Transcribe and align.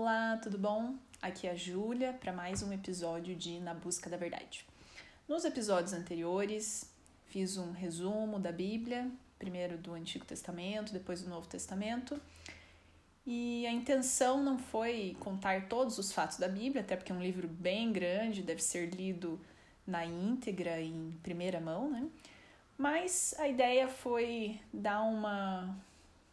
Olá, 0.00 0.36
tudo 0.36 0.56
bom? 0.56 0.94
Aqui 1.20 1.48
é 1.48 1.50
a 1.50 1.56
Júlia 1.56 2.12
para 2.12 2.32
mais 2.32 2.62
um 2.62 2.72
episódio 2.72 3.34
de 3.34 3.58
Na 3.58 3.74
Busca 3.74 4.08
da 4.08 4.16
Verdade. 4.16 4.64
Nos 5.26 5.44
episódios 5.44 5.92
anteriores, 5.92 6.88
fiz 7.26 7.56
um 7.56 7.72
resumo 7.72 8.38
da 8.38 8.52
Bíblia, 8.52 9.10
primeiro 9.40 9.76
do 9.76 9.92
Antigo 9.94 10.24
Testamento, 10.24 10.92
depois 10.92 11.22
do 11.22 11.28
Novo 11.28 11.48
Testamento. 11.48 12.16
E 13.26 13.66
a 13.66 13.72
intenção 13.72 14.40
não 14.40 14.56
foi 14.56 15.16
contar 15.18 15.66
todos 15.66 15.98
os 15.98 16.12
fatos 16.12 16.36
da 16.36 16.46
Bíblia, 16.46 16.82
até 16.82 16.94
porque 16.94 17.10
é 17.10 17.14
um 17.16 17.20
livro 17.20 17.48
bem 17.48 17.90
grande, 17.90 18.40
deve 18.40 18.62
ser 18.62 18.94
lido 18.94 19.40
na 19.84 20.06
íntegra, 20.06 20.80
em 20.80 21.12
primeira 21.24 21.58
mão, 21.58 21.90
né? 21.90 22.06
Mas 22.78 23.34
a 23.36 23.48
ideia 23.48 23.88
foi 23.88 24.60
dar 24.72 25.02
uma, 25.02 25.76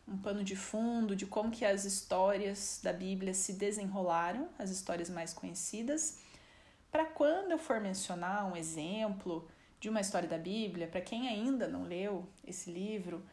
um 0.07 0.17
pano 0.17 0.43
de 0.43 0.55
fundo 0.55 1.15
de 1.15 1.25
como 1.25 1.51
que 1.51 1.65
as 1.65 1.83
histórias 1.83 2.79
da 2.83 2.93
Bíblia 2.93 3.33
se 3.33 3.53
desenrolaram, 3.53 4.47
as 4.57 4.69
histórias 4.69 5.09
mais 5.09 5.33
conhecidas, 5.33 6.19
para 6.91 7.05
quando 7.05 7.51
eu 7.51 7.57
for 7.57 7.79
mencionar 7.81 8.45
um 8.45 8.55
exemplo 8.55 9.47
de 9.79 9.89
uma 9.89 9.99
história 9.99 10.29
da 10.29 10.37
Bíblia, 10.37 10.87
para 10.87 11.01
quem 11.01 11.27
ainda 11.27 11.67
não 11.67 11.83
leu 11.83 12.27
esse 12.45 12.71
livro, 12.71 13.23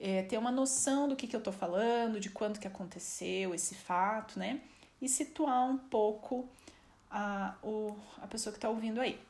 é, 0.00 0.22
ter 0.22 0.36
uma 0.36 0.50
noção 0.50 1.08
do 1.08 1.14
que, 1.14 1.26
que 1.26 1.36
eu 1.36 1.38
estou 1.38 1.52
falando, 1.52 2.18
de 2.18 2.30
quando 2.30 2.58
que 2.58 2.66
aconteceu 2.66 3.54
esse 3.54 3.74
fato, 3.74 4.38
né? 4.38 4.60
E 5.00 5.08
situar 5.08 5.64
um 5.64 5.78
pouco 5.78 6.48
a, 7.10 7.54
o, 7.62 7.96
a 8.20 8.26
pessoa 8.26 8.52
que 8.52 8.58
está 8.58 8.68
ouvindo 8.68 9.00
aí. 9.00 9.20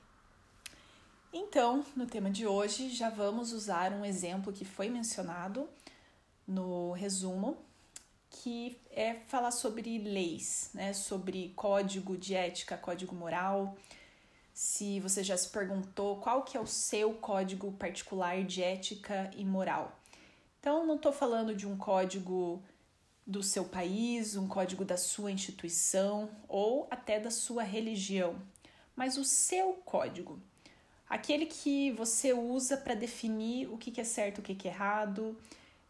Então, 1.32 1.84
no 1.96 2.06
tema 2.06 2.30
de 2.30 2.46
hoje, 2.46 2.88
já 2.90 3.10
vamos 3.10 3.52
usar 3.52 3.92
um 3.92 4.04
exemplo 4.04 4.52
que 4.52 4.64
foi 4.64 4.88
mencionado 4.88 5.68
no 6.46 6.92
resumo, 6.92 7.56
que 8.30 8.78
é 8.90 9.14
falar 9.26 9.50
sobre 9.50 9.98
leis, 9.98 10.70
né? 10.74 10.92
Sobre 10.92 11.52
código 11.56 12.16
de 12.16 12.34
ética, 12.34 12.76
código 12.76 13.14
moral. 13.14 13.76
Se 14.52 15.00
você 15.00 15.22
já 15.22 15.36
se 15.36 15.48
perguntou 15.48 16.16
qual 16.16 16.42
que 16.42 16.56
é 16.56 16.60
o 16.60 16.66
seu 16.66 17.14
código 17.14 17.72
particular 17.72 18.42
de 18.44 18.62
ética 18.62 19.30
e 19.36 19.44
moral. 19.44 19.98
Então, 20.60 20.86
não 20.86 20.96
estou 20.96 21.12
falando 21.12 21.54
de 21.54 21.66
um 21.66 21.76
código 21.76 22.62
do 23.26 23.42
seu 23.42 23.64
país, 23.64 24.36
um 24.36 24.46
código 24.48 24.84
da 24.84 24.96
sua 24.96 25.30
instituição 25.30 26.30
ou 26.48 26.86
até 26.90 27.18
da 27.18 27.30
sua 27.30 27.62
religião, 27.62 28.36
mas 28.94 29.16
o 29.16 29.24
seu 29.24 29.74
código 29.84 30.40
aquele 31.08 31.46
que 31.46 31.92
você 31.92 32.32
usa 32.32 32.76
para 32.76 32.94
definir 32.94 33.68
o 33.68 33.78
que 33.78 34.00
é 34.00 34.04
certo, 34.04 34.38
o 34.38 34.42
que 34.42 34.66
é 34.66 34.70
errado, 34.70 35.36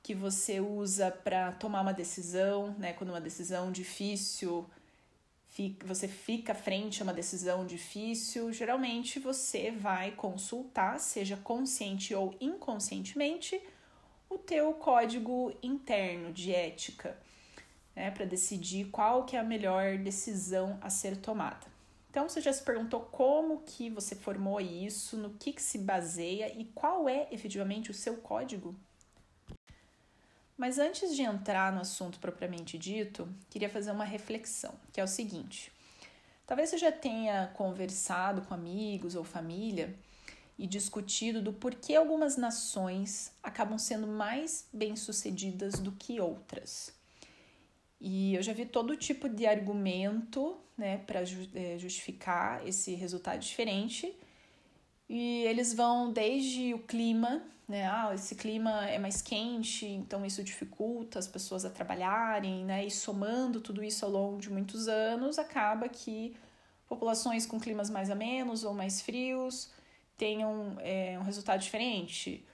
que 0.04 0.14
você 0.14 0.60
usa 0.60 1.10
para 1.10 1.50
tomar 1.52 1.80
uma 1.80 1.94
decisão, 1.94 2.76
né? 2.78 2.92
Quando 2.92 3.08
uma 3.08 3.22
decisão 3.22 3.72
difícil, 3.72 4.68
você 5.82 6.06
fica 6.06 6.54
frente 6.54 7.00
a 7.00 7.04
uma 7.04 7.14
decisão 7.14 7.64
difícil, 7.64 8.52
geralmente 8.52 9.18
você 9.18 9.70
vai 9.70 10.10
consultar, 10.10 11.00
seja 11.00 11.38
consciente 11.38 12.14
ou 12.14 12.34
inconscientemente, 12.38 13.58
o 14.28 14.36
teu 14.36 14.74
código 14.74 15.56
interno 15.62 16.34
de 16.34 16.54
ética, 16.54 17.16
né, 17.96 18.10
para 18.10 18.26
decidir 18.26 18.90
qual 18.90 19.24
que 19.24 19.36
é 19.36 19.40
a 19.40 19.44
melhor 19.44 19.96
decisão 19.96 20.78
a 20.82 20.90
ser 20.90 21.16
tomada. 21.16 21.66
Então 22.10 22.28
você 22.28 22.42
já 22.42 22.52
se 22.52 22.62
perguntou 22.62 23.00
como 23.00 23.62
que 23.62 23.88
você 23.88 24.14
formou 24.14 24.60
isso, 24.60 25.16
no 25.16 25.30
que, 25.30 25.52
que 25.52 25.62
se 25.62 25.78
baseia 25.78 26.52
e 26.60 26.66
qual 26.66 27.08
é 27.08 27.26
efetivamente 27.30 27.90
o 27.90 27.94
seu 27.94 28.18
código? 28.18 28.74
Mas 30.56 30.78
antes 30.78 31.14
de 31.14 31.22
entrar 31.22 31.72
no 31.72 31.80
assunto 31.80 32.18
propriamente 32.18 32.78
dito, 32.78 33.28
queria 33.50 33.68
fazer 33.68 33.90
uma 33.90 34.04
reflexão, 34.04 34.74
que 34.92 35.00
é 35.00 35.04
o 35.04 35.08
seguinte: 35.08 35.72
talvez 36.46 36.70
você 36.70 36.78
já 36.78 36.92
tenha 36.92 37.48
conversado 37.54 38.42
com 38.42 38.54
amigos 38.54 39.14
ou 39.14 39.24
família 39.24 39.94
e 40.58 40.66
discutido 40.66 41.42
do 41.42 41.52
porquê 41.52 41.96
algumas 41.96 42.36
nações 42.36 43.32
acabam 43.42 43.78
sendo 43.78 44.06
mais 44.06 44.68
bem-sucedidas 44.72 45.80
do 45.80 45.90
que 45.92 46.20
outras. 46.20 46.92
E 48.00 48.34
eu 48.34 48.42
já 48.42 48.52
vi 48.52 48.66
todo 48.66 48.96
tipo 48.96 49.28
de 49.28 49.46
argumento 49.46 50.56
né, 50.76 50.98
para 50.98 51.20
é, 51.54 51.78
justificar 51.78 52.66
esse 52.66 52.94
resultado 52.94 53.40
diferente. 53.40 54.14
E 55.08 55.44
eles 55.44 55.74
vão 55.74 56.12
desde 56.12 56.74
o 56.74 56.78
clima, 56.78 57.42
né? 57.68 57.86
Ah, 57.88 58.12
esse 58.14 58.34
clima 58.34 58.86
é 58.88 58.98
mais 58.98 59.20
quente, 59.22 59.86
então 59.86 60.24
isso 60.24 60.42
dificulta 60.42 61.18
as 61.18 61.26
pessoas 61.28 61.64
a 61.64 61.70
trabalharem, 61.70 62.64
né? 62.64 62.84
E 62.86 62.90
somando 62.90 63.60
tudo 63.60 63.82
isso 63.84 64.04
ao 64.04 64.10
longo 64.10 64.38
de 64.38 64.50
muitos 64.50 64.88
anos, 64.88 65.38
acaba 65.38 65.88
que 65.88 66.36
populações 66.88 67.46
com 67.46 67.58
climas 67.60 67.90
mais 67.90 68.10
amenos 68.10 68.64
ou 68.64 68.74
mais 68.74 69.00
frios 69.00 69.70
tenham 70.16 70.76
é, 70.80 71.18
um 71.18 71.22
resultado 71.22 71.60
diferente. 71.60 72.46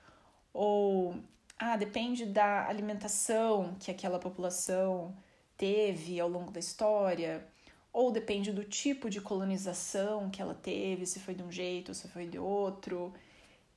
Ou, 0.53 1.15
ah, 1.59 1.77
depende 1.77 2.27
da 2.27 2.67
alimentação 2.69 3.77
que 3.79 3.91
aquela 3.91 4.19
população 4.19 5.15
teve 5.57 6.19
ao 6.19 6.29
longo 6.29 6.51
da 6.51 6.59
história, 6.59 7.47
ou 7.93 8.11
depende 8.11 8.53
do 8.53 8.65
tipo 8.65 9.11
de 9.11 9.21
colonização 9.21 10.31
que 10.31 10.41
ela 10.41 10.55
teve, 10.55 11.07
se 11.07 11.19
foi 11.19 11.35
de 11.35 11.43
um 11.43 11.51
jeito 11.51 11.95
se 11.95 12.09
foi 12.09 12.27
de 12.27 12.39
outro. 12.39 13.13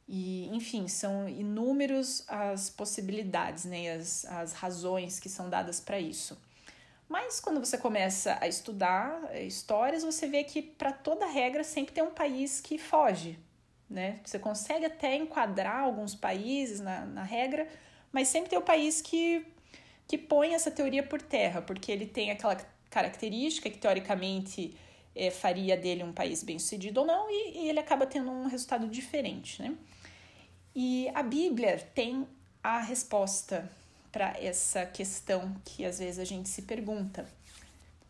E, 0.08 0.50
enfim, 0.54 0.88
são 0.88 1.30
inúmeros 1.30 2.24
as 2.28 2.70
possibilidades, 2.70 3.66
né, 3.66 3.94
as, 3.94 4.26
as 4.26 4.54
razões 4.54 5.20
que 5.20 5.30
são 5.30 5.50
dadas 5.50 5.80
para 5.80 6.00
isso. 6.00 6.38
Mas 7.08 7.40
quando 7.40 7.60
você 7.60 7.78
começa 7.78 8.38
a 8.42 8.48
estudar 8.48 9.30
eh, 9.32 9.44
histórias, 9.44 10.04
você 10.04 10.28
vê 10.28 10.44
que 10.44 10.62
para 10.62 10.92
toda 10.92 11.26
regra 11.26 11.64
sempre 11.64 11.94
tem 11.94 12.04
um 12.04 12.12
país 12.12 12.60
que 12.60 12.78
foge, 12.78 13.40
né? 13.90 14.20
Você 14.26 14.40
consegue 14.40 14.86
até 14.86 15.16
enquadrar 15.16 15.82
alguns 15.82 16.16
países 16.16 16.80
na, 16.80 17.06
na 17.06 17.24
regra, 17.24 17.68
mas 18.12 18.30
sempre 18.30 18.50
tem 18.50 18.60
o 18.60 18.64
país 18.64 19.02
que 19.02 19.46
que 20.08 20.18
põe 20.18 20.54
essa 20.54 20.70
teoria 20.70 21.02
por 21.02 21.22
terra, 21.22 21.62
porque 21.62 21.92
ele 21.92 22.06
tem 22.06 22.30
aquela 22.30 22.58
característica 22.94 23.70
que 23.70 23.78
teoricamente 23.78 24.78
é, 25.16 25.32
faria 25.32 25.76
dele 25.76 26.04
um 26.04 26.14
país 26.14 26.44
bem 26.44 26.60
sucedido 26.60 27.02
ou 27.02 27.06
não, 27.06 27.28
e, 27.30 27.64
e 27.64 27.70
ele 27.70 27.80
acaba 27.80 28.06
tendo 28.06 28.30
um 28.30 28.46
resultado 28.46 28.88
diferente. 28.88 29.62
Né? 29.62 29.76
E 30.76 31.10
a 31.16 31.24
Bíblia 31.24 31.80
tem 31.96 32.28
a 32.64 32.80
resposta 32.80 33.68
para 34.12 34.36
essa 34.40 34.86
questão 34.86 35.56
que 35.66 35.84
às 35.84 35.98
vezes 35.98 36.20
a 36.20 36.24
gente 36.24 36.48
se 36.48 36.62
pergunta. 36.62 37.28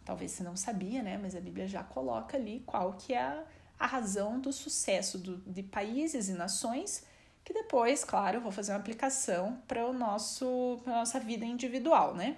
Talvez 0.03 0.31
você 0.31 0.43
não 0.43 0.57
sabia, 0.57 1.01
né? 1.01 1.17
Mas 1.17 1.33
a 1.33 1.39
Bíblia 1.39 1.65
já 1.65 1.81
coloca 1.81 2.35
ali 2.35 2.61
qual 2.65 2.93
que 2.93 3.13
é 3.13 3.21
a, 3.21 3.43
a 3.79 3.87
razão 3.87 4.37
do 4.37 4.51
sucesso 4.51 5.17
do, 5.17 5.37
de 5.37 5.63
países 5.63 6.27
e 6.27 6.33
nações 6.33 7.05
que 7.43 7.53
depois, 7.53 8.03
claro, 8.03 8.39
vou 8.39 8.51
fazer 8.51 8.71
uma 8.71 8.79
aplicação 8.79 9.57
para 9.67 9.85
o 9.85 9.93
nosso 9.93 10.81
nossa 10.85 11.19
vida 11.19 11.45
individual, 11.45 12.13
né? 12.15 12.37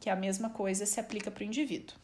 Que 0.00 0.10
a 0.10 0.16
mesma 0.16 0.50
coisa 0.50 0.86
se 0.86 0.98
aplica 0.98 1.30
para 1.30 1.42
o 1.42 1.46
indivíduo. 1.46 1.96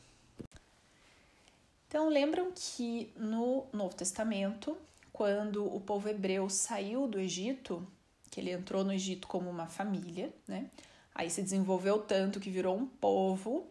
Então, 1.89 2.09
lembram 2.09 2.53
que 2.55 3.11
no 3.17 3.65
Novo 3.73 3.97
Testamento, 3.97 4.77
quando 5.13 5.65
o 5.65 5.81
povo 5.81 6.09
hebreu 6.09 6.51
saiu 6.51 7.09
do 7.09 7.19
Egito, 7.19 7.87
que 8.31 8.39
ele 8.39 8.53
entrou 8.53 8.85
no 8.85 8.93
Egito 8.93 9.27
como 9.27 9.49
uma 9.49 9.67
família, 9.67 10.31
né? 10.47 10.67
Aí 11.15 11.31
se 11.31 11.41
desenvolveu 11.41 11.99
tanto 11.99 12.39
que 12.39 12.51
virou 12.51 12.77
um 12.77 12.87
povo, 12.87 13.67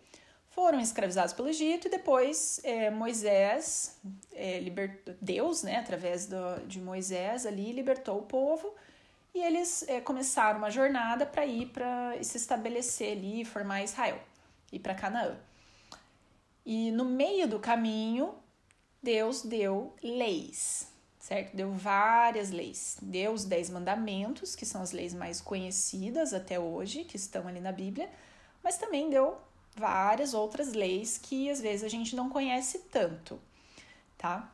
foram 0.50 0.80
escravizados 0.80 1.34
pelo 1.34 1.50
Egito 1.50 1.88
e 1.88 1.92
depois 1.92 2.60
é, 2.64 2.90
Moisés, 2.90 4.00
é, 4.34 4.60
Deus, 5.22 5.62
né, 5.62 5.78
através 5.78 6.26
do, 6.26 6.66
de 6.66 6.82
Moisés 6.82 7.46
ali, 7.46 7.72
libertou 7.74 8.18
o 8.18 8.24
povo 8.24 8.74
e 9.36 9.44
eles 9.44 9.84
é, 9.90 10.00
começaram 10.00 10.60
uma 10.60 10.72
jornada 10.72 11.26
para 11.26 11.46
ir 11.46 11.66
para 11.68 12.24
se 12.24 12.38
estabelecer 12.38 13.18
ali, 13.18 13.44
formar 13.44 13.84
Israel, 13.84 14.18
ir 14.72 14.80
para 14.80 14.96
Canaã. 14.96 15.38
E 16.66 16.90
no 16.92 17.04
meio 17.04 17.46
do 17.46 17.60
caminho, 17.60 18.34
Deus 19.04 19.42
deu 19.42 19.94
leis, 20.02 20.88
certo? 21.20 21.54
Deu 21.54 21.74
várias 21.74 22.50
leis. 22.50 22.98
Deu 23.02 23.34
os 23.34 23.44
dez 23.44 23.70
mandamentos, 23.70 24.56
que 24.56 24.66
são 24.66 24.82
as 24.82 24.94
leis 24.94 25.14
mais 25.14 25.42
conhecidas 25.42 26.34
até 26.34 26.58
hoje, 26.58 27.04
que 27.04 27.18
estão 27.18 27.46
ali 27.46 27.60
na 27.60 27.74
Bíblia, 27.74 28.10
mas 28.64 28.78
também 28.78 29.10
deu 29.10 29.38
várias 29.76 30.34
outras 30.34 30.72
leis 30.72 31.18
que 31.18 31.50
às 31.50 31.60
vezes 31.60 31.84
a 31.84 31.90
gente 31.90 32.16
não 32.16 32.30
conhece 32.30 32.80
tanto, 32.90 33.38
tá? 34.18 34.50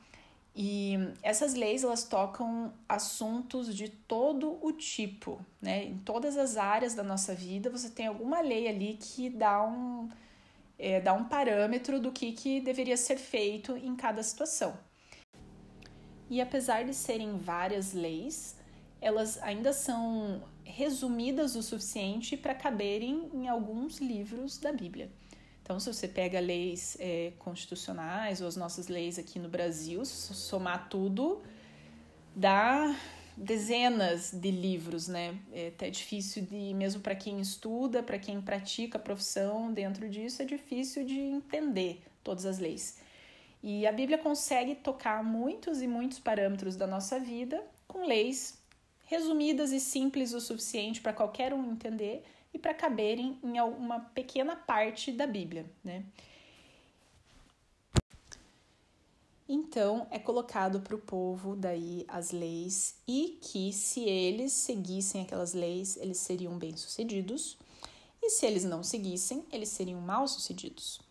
E 0.54 0.98
essas 1.24 1.54
leis 1.54 1.84
elas 1.84 2.04
tocam 2.04 2.74
assuntos 2.88 3.76
de 3.76 3.88
todo 3.88 4.58
o 4.62 4.74
tipo, 4.74 5.40
né? 5.62 5.86
Em 5.86 5.98
todas 6.00 6.36
as 6.38 6.58
áreas 6.58 6.94
da 6.94 7.04
nossa 7.04 7.34
vida 7.34 7.70
você 7.70 7.90
tem 7.90 8.08
alguma 8.08 8.42
lei 8.42 8.68
ali 8.68 8.98
que 9.00 9.30
dá 9.30 9.66
um, 9.66 10.10
é, 10.78 11.00
dá 11.00 11.14
um 11.14 11.24
parâmetro 11.24 12.02
do 12.02 12.12
que, 12.12 12.34
que 12.34 12.60
deveria 12.60 12.98
ser 12.98 13.18
feito 13.18 13.78
em 13.78 13.96
cada 13.96 14.22
situação. 14.22 14.78
E 16.30 16.42
apesar 16.42 16.84
de 16.84 16.94
serem 16.94 17.38
várias 17.38 17.94
leis, 17.94 18.58
elas 19.00 19.42
ainda 19.42 19.72
são 19.72 20.44
resumidas 20.64 21.56
o 21.56 21.64
suficiente 21.64 22.38
para 22.38 22.54
caberem 22.54 23.30
em 23.34 23.48
alguns 23.48 24.00
livros 24.00 24.58
da 24.58 24.72
Bíblia. 24.72 25.10
Então, 25.62 25.80
se 25.80 25.92
você 25.92 26.08
pega 26.08 26.40
leis 26.40 26.98
é, 27.00 27.34
constitucionais 27.40 28.42
ou 28.42 28.48
as 28.48 28.56
nossas 28.56 28.88
leis 28.88 29.18
aqui 29.18 29.40
no 29.40 29.48
Brasil, 29.48 30.04
somar 30.06 30.90
tudo, 30.90 31.42
dá 32.36 32.96
dezenas 33.38 34.32
de 34.32 34.52
livros, 34.52 35.08
né? 35.08 35.38
É 35.52 35.68
até 35.68 35.90
difícil 35.90 36.44
de, 36.44 36.74
mesmo 36.74 37.02
para 37.02 37.16
quem 37.16 37.40
estuda, 37.40 38.04
para 38.04 38.20
quem 38.20 38.42
pratica 38.42 38.98
a 38.98 39.02
profissão 39.02 39.72
dentro 39.74 40.10
disso, 40.10 40.42
é 40.42 40.46
difícil 40.46 41.06
de 41.06 41.20
entender 41.20 42.04
todas 42.24 42.46
as 42.46 42.60
leis. 42.60 43.00
E 43.64 43.86
a 43.86 43.92
Bíblia 43.92 44.18
consegue 44.18 44.76
tocar 44.76 45.24
muitos 45.24 45.82
e 45.82 45.88
muitos 45.88 46.20
parâmetros 46.20 46.76
da 46.76 46.88
nossa 46.88 47.20
vida 47.20 47.64
com 47.88 48.06
leis 48.06 48.60
resumidas 49.06 49.72
e 49.72 49.80
simples 49.80 50.34
o 50.34 50.40
suficiente 50.40 51.02
para 51.02 51.14
qualquer 51.14 51.54
um 51.54 51.72
entender 51.72 52.24
e 52.54 52.60
para 52.60 52.74
caberem 52.74 53.40
em 53.44 53.60
uma 53.62 54.00
pequena 54.00 54.56
parte 54.56 55.12
da 55.12 55.26
Bíblia, 55.26 55.70
né? 55.84 56.06
Então 59.54 60.08
é 60.10 60.18
colocado 60.18 60.80
para 60.80 60.96
o 60.96 61.00
povo 61.00 61.58
daí 61.58 62.06
as 62.08 62.32
leis 62.32 62.96
e 63.06 63.38
que 63.42 63.74
se 63.74 64.02
eles 64.02 64.54
seguissem 64.54 65.24
aquelas 65.24 65.54
leis, 65.54 65.98
eles 65.98 66.20
seriam 66.20 66.58
bem-sucedidos, 66.58 67.58
e 68.22 68.30
se 68.30 68.46
eles 68.46 68.64
não 68.64 68.82
seguissem, 68.82 69.46
eles 69.52 69.68
seriam 69.68 70.00
mal-sucedidos. 70.00 71.02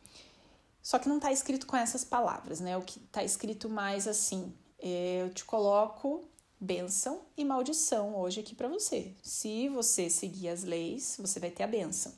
Só 0.83 0.99
que 0.99 1.09
não 1.09 1.17
está 1.17 1.31
escrito 1.31 1.67
com 1.67 1.77
essas 1.77 2.05
palavras, 2.05 2.61
né? 2.61 2.77
O 2.79 2.83
que 2.83 2.99
está 2.99 3.23
escrito 3.23 3.69
mais 3.69 4.09
assim: 4.09 4.55
é, 4.79 5.23
eu 5.23 5.35
te 5.35 5.45
coloco 5.45 6.25
bênção 6.61 7.23
e 7.37 7.45
maldição 7.45 8.15
hoje 8.17 8.41
aqui 8.41 8.55
para 8.55 8.69
você. 8.69 9.13
Se 9.23 9.69
você 9.69 10.11
seguir 10.11 10.49
as 10.49 10.63
leis, 10.63 11.17
você 11.19 11.41
vai 11.41 11.51
ter 11.51 11.63
a 11.63 11.67
bênção. 11.67 12.13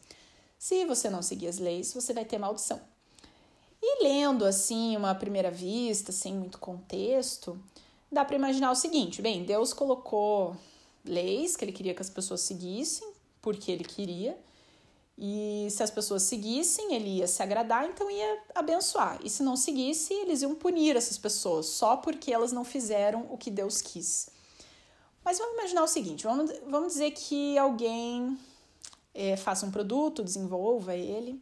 Se 0.58 0.84
você 0.84 1.08
não 1.08 1.22
seguir 1.22 1.48
as 1.48 1.58
leis, 1.58 1.94
você 1.94 2.12
vai 2.12 2.24
ter 2.24 2.38
maldição. 2.38 2.80
E 3.80 4.04
lendo 4.04 4.44
assim, 4.44 4.96
uma 4.96 5.14
primeira 5.14 5.50
vista, 5.50 6.10
sem 6.12 6.34
muito 6.34 6.58
contexto, 6.58 7.58
dá 8.10 8.24
para 8.24 8.36
imaginar 8.36 8.70
o 8.70 8.76
seguinte: 8.76 9.22
bem, 9.22 9.44
Deus 9.44 9.72
colocou 9.72 10.56
leis 11.04 11.56
que 11.56 11.64
ele 11.64 11.72
queria 11.72 11.94
que 11.94 12.02
as 12.02 12.10
pessoas 12.10 12.40
seguissem, 12.40 13.12
porque 13.40 13.70
ele 13.70 13.84
queria. 13.84 14.36
E 15.16 15.68
se 15.70 15.82
as 15.82 15.90
pessoas 15.90 16.22
seguissem, 16.22 16.94
ele 16.94 17.18
ia 17.18 17.26
se 17.26 17.42
agradar, 17.42 17.84
então 17.84 18.10
ia 18.10 18.42
abençoar. 18.54 19.20
E 19.22 19.28
se 19.28 19.42
não 19.42 19.56
seguisse, 19.56 20.12
eles 20.14 20.42
iam 20.42 20.54
punir 20.54 20.96
essas 20.96 21.18
pessoas 21.18 21.66
só 21.66 21.96
porque 21.96 22.32
elas 22.32 22.52
não 22.52 22.64
fizeram 22.64 23.26
o 23.30 23.36
que 23.36 23.50
Deus 23.50 23.80
quis. 23.80 24.30
Mas 25.24 25.38
vamos 25.38 25.54
imaginar 25.54 25.82
o 25.82 25.88
seguinte: 25.88 26.24
vamos, 26.24 26.50
vamos 26.66 26.94
dizer 26.94 27.10
que 27.12 27.56
alguém 27.58 28.38
é, 29.14 29.36
faça 29.36 29.66
um 29.66 29.70
produto, 29.70 30.24
desenvolva 30.24 30.94
ele, 30.94 31.40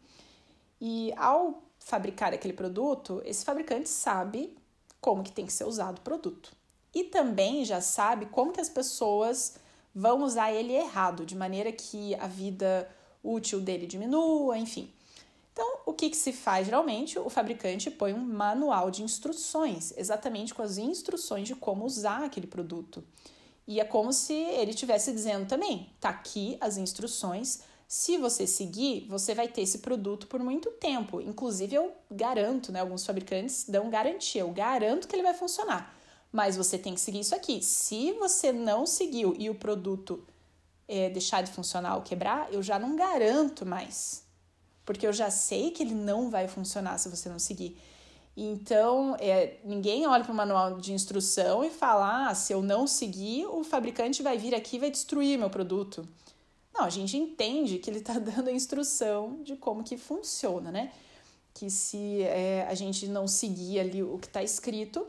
e 0.81 1.13
ao 1.17 1.63
fabricar 1.79 2.33
aquele 2.33 2.55
produto, 2.55 3.23
esse 3.25 3.45
fabricante 3.45 3.89
sabe 3.89 4.57
como 5.01 5.23
que 5.23 5.33
tem 5.33 5.47
que 5.47 5.53
ser 5.53 5.65
usado 5.65 5.99
o 5.99 6.03
produto. 6.03 6.53
E 6.95 7.05
também 7.05 7.65
já 7.65 7.81
sabe 7.81 8.27
como 8.27 8.53
que 8.53 8.61
as 8.61 8.69
pessoas 8.69 9.55
vão 9.95 10.23
usar 10.23 10.53
ele 10.53 10.73
errado, 10.73 11.25
de 11.25 11.37
maneira 11.37 11.73
que 11.73 12.15
a 12.17 12.27
vida 12.27 12.89
útil 13.23 13.61
dele 13.61 13.87
diminua, 13.87 14.59
enfim. 14.59 14.93
Então, 15.53 15.81
o 15.85 15.93
que, 15.93 16.09
que 16.09 16.17
se 16.17 16.33
faz 16.33 16.67
geralmente? 16.67 17.19
O 17.19 17.29
fabricante 17.29 17.91
põe 17.91 18.13
um 18.13 18.25
manual 18.25 18.91
de 18.91 19.03
instruções, 19.03 19.93
exatamente 19.97 20.55
com 20.55 20.63
as 20.63 20.79
instruções 20.79 21.47
de 21.47 21.55
como 21.55 21.85
usar 21.85 22.25
aquele 22.25 22.47
produto. 22.47 23.05
E 23.67 23.79
é 23.79 23.85
como 23.85 24.13
se 24.13 24.33
ele 24.33 24.71
estivesse 24.71 25.13
dizendo 25.13 25.47
também: 25.47 25.91
tá 26.01 26.09
aqui 26.09 26.57
as 26.61 26.77
instruções. 26.77 27.61
Se 27.87 28.17
você 28.17 28.47
seguir, 28.47 29.07
você 29.09 29.35
vai 29.35 29.49
ter 29.49 29.63
esse 29.63 29.79
produto 29.79 30.29
por 30.29 30.41
muito 30.41 30.71
tempo. 30.71 31.21
Inclusive, 31.21 31.75
eu 31.75 31.93
garanto, 32.11 32.71
né? 32.71 32.81
Alguns 32.81 33.05
fabricantes 33.05 33.65
dão 33.69 33.91
garantia, 33.91 34.43
eu 34.43 34.51
garanto 34.51 35.09
que 35.09 35.15
ele 35.15 35.25
vai 35.25 35.35
funcionar. 35.35 35.95
Mas 36.33 36.57
você 36.57 36.79
tem 36.79 36.95
que 36.95 37.01
seguir 37.01 37.21
isso 37.21 37.35
aqui. 37.35 37.63
Se 37.63 38.13
você 38.13 38.53
não 38.53 38.87
seguiu 38.87 39.35
e 39.37 39.51
o 39.51 39.55
produto 39.57 40.25
é, 40.91 41.09
deixar 41.09 41.43
de 41.43 41.53
funcionar 41.53 41.95
ou 41.95 42.03
quebrar, 42.03 42.53
eu 42.53 42.63
já 42.63 42.79
não 42.79 42.97
garanto 42.97 43.65
mais. 43.65 44.25
Porque 44.85 45.07
eu 45.07 45.13
já 45.13 45.31
sei 45.31 45.71
que 45.71 45.83
ele 45.85 45.95
não 45.95 46.29
vai 46.29 46.49
funcionar 46.49 46.99
se 46.99 47.09
você 47.09 47.29
não 47.29 47.39
seguir. 47.39 47.79
Então, 48.37 49.17
é, 49.21 49.59
ninguém 49.65 50.07
olha 50.07 50.25
para 50.25 50.33
o 50.33 50.37
manual 50.37 50.79
de 50.79 50.93
instrução 50.93 51.63
e 51.65 51.71
fala: 51.71 52.29
ah, 52.29 52.35
se 52.35 52.53
eu 52.53 52.63
não 52.63 52.87
seguir, 52.87 53.47
o 53.47 53.63
fabricante 53.63 54.23
vai 54.23 54.37
vir 54.37 54.55
aqui 54.55 54.77
e 54.77 54.79
vai 54.81 54.91
destruir 54.91 55.39
meu 55.39 55.51
produto. 55.51 56.07
Não, 56.73 56.85
a 56.85 56.91
gente 56.91 57.17
entende 57.17 57.79
que 57.79 57.91
ele 57.91 57.99
está 57.99 58.15
dando 58.19 58.49
a 58.49 58.53
instrução 58.53 59.43
de 59.43 59.57
como 59.57 59.85
que 59.85 59.97
funciona, 59.97 60.71
né? 60.71 60.93
Que 61.55 61.71
se 61.71 62.23
é, 62.23 62.67
a 62.69 62.75
gente 62.75 63.07
não 63.07 63.29
seguir 63.29 63.81
ali 63.81 64.03
o 64.03 64.19
que 64.19 64.27
está 64.27 64.43
escrito, 64.43 65.07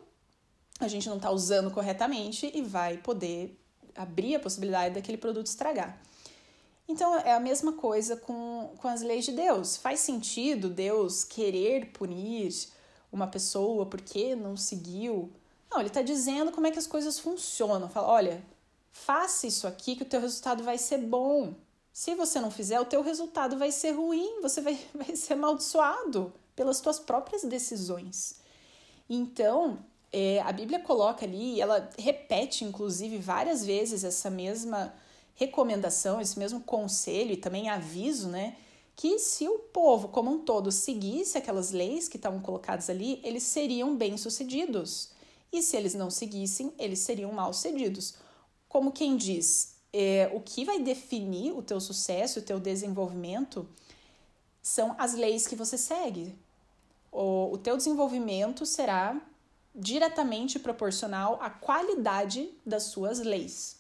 a 0.80 0.88
gente 0.88 1.08
não 1.08 1.18
está 1.18 1.32
usando 1.32 1.72
corretamente 1.72 2.52
e 2.54 2.62
vai 2.62 2.98
poder 2.98 3.61
abrir 3.96 4.36
a 4.36 4.40
possibilidade 4.40 4.96
daquele 4.96 5.18
produto 5.18 5.48
estragar. 5.48 6.02
Então 6.88 7.16
é 7.16 7.34
a 7.34 7.40
mesma 7.40 7.74
coisa 7.74 8.18
com, 8.18 8.74
com 8.78 8.88
as 8.88 9.02
leis 9.02 9.26
de 9.26 9.32
Deus. 9.32 9.78
Faz 9.78 10.02
sentido 10.02 10.70
Deus 10.70 11.24
querer 11.24 11.92
punir 11.92 12.54
uma 13.12 13.28
pessoa 13.28 13.86
porque 13.86 14.36
não 14.36 14.58
seguiu. 14.58 15.32
Não, 15.70 15.80
ele 15.80 15.88
está 15.88 16.02
dizendo 16.02 16.52
como 16.52 16.68
é 16.68 16.72
que 16.72 16.80
as 16.80 16.88
coisas 16.88 17.18
funcionam. 17.20 17.90
Fala, 17.90 18.08
olha, 18.08 18.44
faça 18.92 19.48
isso 19.48 19.68
aqui 19.68 19.96
que 19.96 20.04
o 20.04 20.08
teu 20.08 20.20
resultado 20.20 20.64
vai 20.64 20.78
ser 20.78 20.98
bom. 20.98 21.54
Se 21.94 22.16
você 22.16 22.40
não 22.40 22.52
fizer, 22.52 22.80
o 22.80 22.86
teu 22.86 23.02
resultado 23.02 23.58
vai 23.58 23.72
ser 23.72 23.92
ruim, 23.92 24.42
você 24.42 24.62
vai, 24.62 24.80
vai 24.94 25.16
ser 25.16 25.34
amaldiçoado 25.34 26.34
pelas 26.56 26.80
tuas 26.82 27.00
próprias 27.00 27.44
decisões. 27.44 28.36
Então, 29.10 29.80
é, 30.12 30.42
a 30.42 30.52
Bíblia 30.52 30.80
coloca 30.80 31.26
ali, 31.26 31.60
ela 31.62 31.90
repete, 31.98 32.66
inclusive, 32.66 33.18
várias 33.18 33.66
vezes 33.66 34.04
essa 34.04 34.30
mesma 34.30 34.94
recomendação, 35.36 36.20
esse 36.20 36.38
mesmo 36.38 36.62
conselho 36.62 37.32
e 37.32 37.38
também 37.38 37.70
aviso, 37.70 38.28
né? 38.28 38.56
que 39.02 39.18
se 39.18 39.48
o 39.48 39.58
povo 39.58 40.10
como 40.10 40.30
um 40.30 40.40
todo 40.40 40.72
seguisse 40.72 41.36
aquelas 41.36 41.72
leis 41.72 42.08
que 42.08 42.18
estavam 42.18 42.40
colocadas 42.40 42.88
ali, 42.88 43.20
eles 43.24 43.42
seriam 43.42 43.96
bem-sucedidos. 43.96 45.10
E 45.52 45.62
se 45.64 45.76
eles 45.76 45.96
não 45.96 46.12
seguissem, 46.12 46.72
eles 46.78 47.00
seriam 47.00 47.32
mal-sucedidos. 47.32 48.14
Como 48.70 48.92
quem 48.92 49.18
diz, 49.18 49.76
é, 49.92 50.30
o 50.36 50.40
que 50.40 50.64
vai 50.64 50.80
definir 50.80 51.52
o 51.52 51.64
teu 51.64 51.82
sucesso, 51.82 52.40
o 52.40 52.44
teu 52.44 52.60
desenvolvimento, 52.60 53.68
são 54.62 54.96
as 55.00 55.16
leis 55.16 55.48
que 55.48 55.56
você 55.56 55.80
segue. 55.80 56.36
O, 57.12 57.54
o 57.54 57.58
teu 57.58 57.76
desenvolvimento 57.76 58.68
será 58.68 59.20
diretamente 59.74 60.60
proporcional 60.60 61.40
à 61.42 61.50
qualidade 61.50 62.50
das 62.66 62.84
suas 62.84 63.20
leis. 63.20 63.80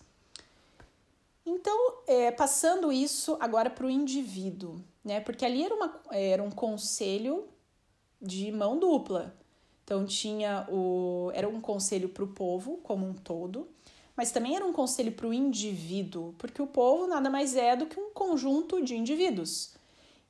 Então, 1.45 1.95
é, 2.07 2.31
passando 2.31 2.91
isso 2.91 3.37
agora 3.39 3.69
para 3.69 3.85
o 3.85 3.89
indivíduo 3.89 4.81
né? 5.03 5.19
Porque 5.19 5.45
ali 5.45 5.63
era, 5.63 5.73
uma, 5.73 6.01
era 6.11 6.43
um 6.43 6.51
conselho 6.51 7.45
de 8.21 8.51
mão 8.51 8.77
dupla. 8.77 9.35
Então 9.83 10.05
tinha 10.05 10.65
o 10.69 11.31
era 11.33 11.49
um 11.49 11.59
conselho 11.59 12.07
para 12.09 12.23
o 12.23 12.27
povo 12.27 12.77
como 12.83 13.05
um 13.05 13.13
todo, 13.13 13.67
mas 14.15 14.31
também 14.31 14.55
era 14.55 14.65
um 14.65 14.71
conselho 14.71 15.11
para 15.11 15.27
o 15.27 15.33
indivíduo, 15.33 16.33
porque 16.37 16.61
o 16.61 16.67
povo 16.67 17.07
nada 17.07 17.29
mais 17.29 17.55
é 17.55 17.75
do 17.75 17.87
que 17.87 17.99
um 17.99 18.11
conjunto 18.11 18.81
de 18.83 18.95
indivíduos. 18.95 19.73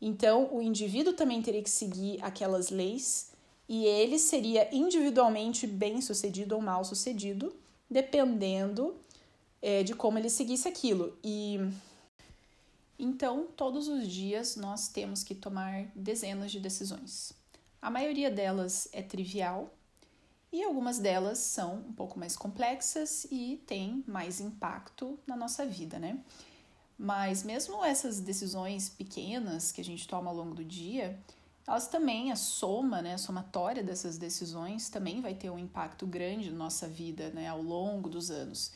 Então 0.01 0.49
o 0.51 0.61
indivíduo 0.61 1.13
também 1.13 1.41
teria 1.41 1.61
que 1.61 1.69
seguir 1.69 2.17
aquelas 2.23 2.69
leis 2.69 3.30
e 3.71 3.85
ele 3.85 4.19
seria 4.19 4.67
individualmente 4.75 5.65
bem 5.65 6.01
sucedido 6.01 6.55
ou 6.55 6.61
mal 6.61 6.83
sucedido, 6.83 7.55
dependendo 7.89 8.97
é, 9.61 9.81
de 9.81 9.95
como 9.95 10.17
ele 10.17 10.29
seguisse 10.29 10.67
aquilo. 10.67 11.17
E 11.23 11.57
então, 12.99 13.47
todos 13.55 13.87
os 13.87 14.05
dias 14.05 14.57
nós 14.57 14.89
temos 14.89 15.23
que 15.23 15.33
tomar 15.33 15.85
dezenas 15.95 16.51
de 16.51 16.59
decisões. 16.59 17.31
A 17.81 17.89
maioria 17.89 18.29
delas 18.29 18.89
é 18.91 19.01
trivial 19.01 19.73
e 20.51 20.61
algumas 20.61 20.99
delas 20.99 21.37
são 21.37 21.75
um 21.75 21.93
pouco 21.93 22.19
mais 22.19 22.35
complexas 22.35 23.25
e 23.31 23.63
têm 23.65 24.03
mais 24.05 24.41
impacto 24.41 25.17
na 25.25 25.37
nossa 25.37 25.65
vida, 25.65 25.97
né? 25.97 26.19
Mas 26.99 27.41
mesmo 27.41 27.85
essas 27.85 28.19
decisões 28.19 28.89
pequenas 28.89 29.71
que 29.71 29.79
a 29.79 29.83
gente 29.85 30.05
toma 30.09 30.29
ao 30.29 30.35
longo 30.35 30.55
do 30.55 30.65
dia, 30.65 31.17
elas 31.67 31.87
também, 31.87 32.31
a 32.31 32.35
soma, 32.35 33.01
né, 33.01 33.13
a 33.13 33.17
somatória 33.17 33.83
dessas 33.83 34.17
decisões 34.17 34.89
também 34.89 35.21
vai 35.21 35.33
ter 35.33 35.49
um 35.49 35.59
impacto 35.59 36.05
grande 36.07 36.49
na 36.49 36.57
nossa 36.57 36.87
vida, 36.87 37.29
né, 37.29 37.47
ao 37.47 37.61
longo 37.61 38.09
dos 38.09 38.31
anos. 38.31 38.73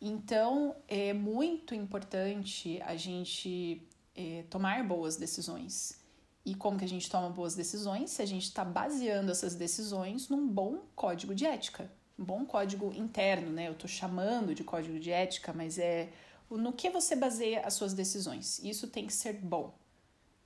Então, 0.00 0.74
é 0.88 1.12
muito 1.12 1.74
importante 1.74 2.80
a 2.82 2.96
gente 2.96 3.86
é, 4.14 4.44
tomar 4.48 4.82
boas 4.86 5.16
decisões. 5.16 6.00
E 6.44 6.54
como 6.54 6.78
que 6.78 6.84
a 6.84 6.88
gente 6.88 7.08
toma 7.10 7.28
boas 7.28 7.54
decisões? 7.54 8.10
Se 8.10 8.22
a 8.22 8.26
gente 8.26 8.44
está 8.44 8.64
baseando 8.64 9.30
essas 9.30 9.54
decisões 9.54 10.28
num 10.28 10.48
bom 10.48 10.80
código 10.96 11.34
de 11.34 11.44
ética, 11.44 11.90
um 12.18 12.24
bom 12.24 12.44
código 12.44 12.92
interno, 12.94 13.50
né? 13.50 13.68
Eu 13.68 13.72
estou 13.72 13.88
chamando 13.88 14.54
de 14.54 14.64
código 14.64 14.98
de 14.98 15.10
ética, 15.10 15.52
mas 15.52 15.78
é 15.78 16.10
no 16.50 16.72
que 16.72 16.90
você 16.90 17.14
baseia 17.14 17.60
as 17.60 17.74
suas 17.74 17.94
decisões. 17.94 18.58
Isso 18.64 18.88
tem 18.88 19.06
que 19.06 19.12
ser 19.12 19.34
bom. 19.34 19.74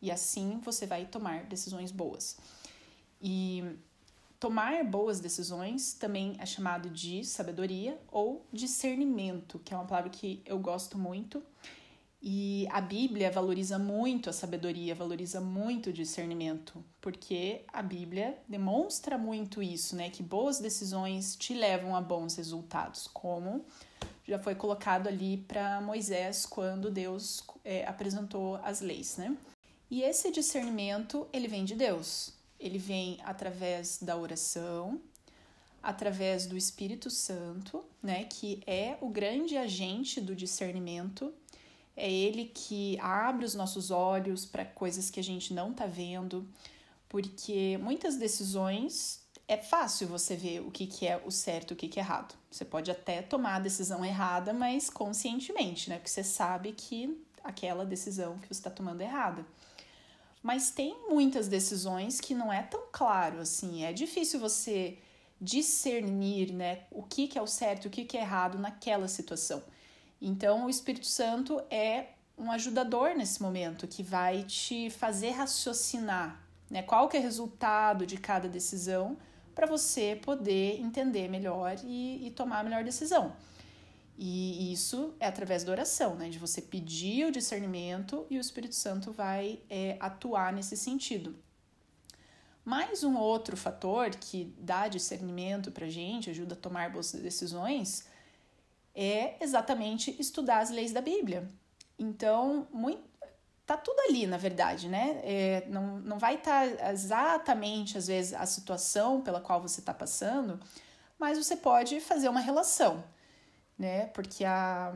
E 0.01 0.11
assim 0.11 0.61
você 0.63 0.87
vai 0.87 1.07
tomar 1.07 1.45
decisões 1.45 1.91
boas. 1.91 2.37
E 3.21 3.65
tomar 4.39 4.85
boas 4.85 5.21
decisões 5.21 5.95
também 5.95 6.37
é 6.39 6.45
chamado 6.45 6.91
de 6.91 7.25
sabedoria 7.25 7.99
ou 8.13 8.47
discernimento, 8.53 9.59
que 9.59 9.73
é 9.73 9.77
uma 9.77 9.87
palavra 9.87 10.11
que 10.11 10.43
eu 10.45 10.59
gosto 10.59 10.99
muito. 10.99 11.43
E 12.27 12.67
a 12.71 12.81
Bíblia 12.81 13.31
valoriza 13.31 13.79
muito 13.79 14.31
a 14.31 14.33
sabedoria, 14.33 14.95
valoriza 14.95 15.43
muito 15.43 15.91
o 15.91 15.93
discernimento, 15.93 16.83
porque 16.99 17.67
a 17.71 17.83
Bíblia 17.83 18.39
demonstra 18.49 19.19
muito 19.19 19.63
isso, 19.63 19.95
né? 19.95 20.09
Que 20.09 20.23
boas 20.23 20.59
decisões 20.59 21.37
te 21.37 21.53
levam 21.53 21.95
a 21.95 22.01
bons 22.01 22.35
resultados, 22.37 23.07
como 23.07 23.63
já 24.27 24.39
foi 24.39 24.55
colocado 24.55 25.07
ali 25.07 25.37
para 25.37 25.83
Moisés 25.83 26.47
quando 26.47 26.91
Deus 26.91 27.45
é, 27.63 27.87
apresentou 27.87 28.57
as 28.57 28.81
leis, 28.81 29.19
né? 29.19 29.37
E 29.91 30.03
esse 30.03 30.31
discernimento, 30.31 31.27
ele 31.33 31.49
vem 31.49 31.65
de 31.65 31.75
Deus. 31.75 32.33
Ele 32.59 32.79
vem 32.79 33.19
através 33.25 33.99
da 34.01 34.17
oração, 34.17 35.01
através 35.83 36.47
do 36.47 36.57
Espírito 36.57 37.11
Santo, 37.11 37.85
né, 38.03 38.25
que 38.25 38.63
é 38.67 38.97
o 39.01 39.09
grande 39.09 39.57
agente 39.57 40.21
do 40.21 40.35
discernimento. 40.35 41.33
É 41.97 42.11
ele 42.11 42.51
que 42.53 42.99
abre 43.01 43.45
os 43.45 43.55
nossos 43.55 43.91
olhos 43.91 44.45
para 44.47 44.65
coisas 44.65 45.11
que 45.11 45.21
a 45.21 45.23
gente 45.23 45.53
não 45.53 45.71
está 45.71 45.87
vendo, 45.87 46.49
porque 47.09 47.79
muitas 47.81 48.17
decisões 48.17 49.23
é 49.47 49.57
fácil 49.57 50.09
você 50.09 50.35
ver 50.35 50.61
o 50.61 50.71
que, 50.71 50.87
que 50.87 51.07
é 51.07 51.23
o 51.25 51.31
certo 51.31 51.71
e 51.71 51.75
o 51.75 51.77
que, 51.77 51.87
que 51.87 52.01
é 52.01 52.03
errado. 52.03 52.35
Você 52.51 52.65
pode 52.65 52.91
até 52.91 53.21
tomar 53.21 53.57
a 53.57 53.61
decisão 53.61 54.05
errada, 54.05 54.53
mas 54.53 54.89
conscientemente, 54.89 55.91
né? 55.91 55.97
Porque 55.97 56.11
você 56.11 56.25
sabe 56.25 56.73
que 56.73 57.23
aquela 57.43 57.85
decisão 57.85 58.39
que 58.39 58.49
você 58.49 58.55
está 58.55 58.71
tomando 58.71 59.03
é 59.03 59.05
errada. 59.05 59.45
Mas 60.45 60.71
tem 60.71 60.95
muitas 61.09 61.49
decisões 61.49 62.21
que 62.21 62.35
não 62.35 62.53
é 62.53 62.63
tão 62.63 62.83
claro 62.93 63.41
assim. 63.41 63.83
É 63.83 63.95
difícil 63.95 64.39
você 64.39 64.99
discernir, 65.41 66.53
né? 66.53 66.83
O 66.91 67.03
que, 67.03 67.27
que 67.27 67.39
é 67.39 67.43
o 67.43 67.47
certo 67.47 67.87
e 67.87 67.89
o 67.89 67.91
que, 67.91 68.05
que 68.05 68.19
é 68.19 68.21
errado 68.21 68.59
naquela 68.59 69.09
situação. 69.09 69.63
Então, 70.21 70.67
o 70.67 70.71
Espírito 70.71 71.07
Santo 71.07 71.63
é 71.71 72.09
um 72.37 72.53
ajudador 72.53 73.17
nesse 73.17 73.41
momento 73.41 73.89
que 73.89 74.03
vai 74.03 74.43
te 74.43 74.91
fazer 74.91 75.31
raciocinar, 75.31 76.39
né? 76.71 76.83
Qual 76.83 77.09
que 77.09 77.17
é 77.17 77.21
o 77.21 77.23
resultado 77.23 78.07
de 78.07 78.19
cada 78.19 78.47
decisão 78.47 79.17
para 79.55 79.67
você 79.67 80.19
poder 80.21 80.79
entender 80.79 81.27
melhor 81.27 81.75
e, 81.85 82.27
e, 82.27 82.31
tomar 82.33 82.59
a 82.59 82.65
melhor 82.65 82.85
decisão. 82.85 83.33
E 84.17 84.73
isso 84.73 85.15
é 85.19 85.27
através 85.27 85.65
da 85.65 85.73
oração, 85.73 86.15
né? 86.15 86.29
De 86.29 86.39
você 86.39 86.63
pedir 86.63 87.27
o 87.27 87.33
discernimento 87.33 88.27
e 88.31 88.39
o 88.39 88.41
Espírito 88.41 88.75
Santo 88.75 89.13
vai 89.13 89.61
é, 89.69 89.97
atuar 90.01 90.53
nesse 90.53 90.77
sentido. 90.77 91.37
Mais 92.65 93.05
um 93.05 93.17
outro 93.17 93.57
fator 93.57 94.11
que 94.11 94.55
dá 94.59 94.89
discernimento 94.89 95.71
para 95.71 95.87
gente, 95.89 96.31
ajuda 96.31 96.55
a 96.55 96.59
tomar 96.59 96.91
boas 96.91 97.13
decisões, 97.13 98.07
é 98.95 99.37
exatamente 99.43 100.17
estudar 100.19 100.61
as 100.61 100.71
leis 100.71 100.93
da 100.93 101.01
Bíblia. 101.01 101.47
Então, 101.99 102.67
muito, 102.73 103.03
tá 103.67 103.77
tudo 103.77 104.01
ali, 104.09 104.27
na 104.27 104.37
verdade, 104.37 104.89
né? 104.89 105.21
É, 105.23 105.67
não, 105.69 105.99
não 105.99 106.19
vai 106.19 106.37
estar 106.37 106.69
tá 106.69 106.93
exatamente, 106.93 107.99
às 107.99 108.07
vezes, 108.07 108.33
a 108.33 108.47
situação 108.47 109.21
pela 109.21 109.41
qual 109.41 109.61
você 109.61 109.81
está 109.81 109.93
passando, 109.93 110.59
mas 111.19 111.37
você 111.37 111.57
pode 111.57 112.01
fazer 112.01 112.29
uma 112.29 112.41
relação, 112.41 113.05
né? 113.79 114.07
Porque 114.07 114.45
a, 114.45 114.95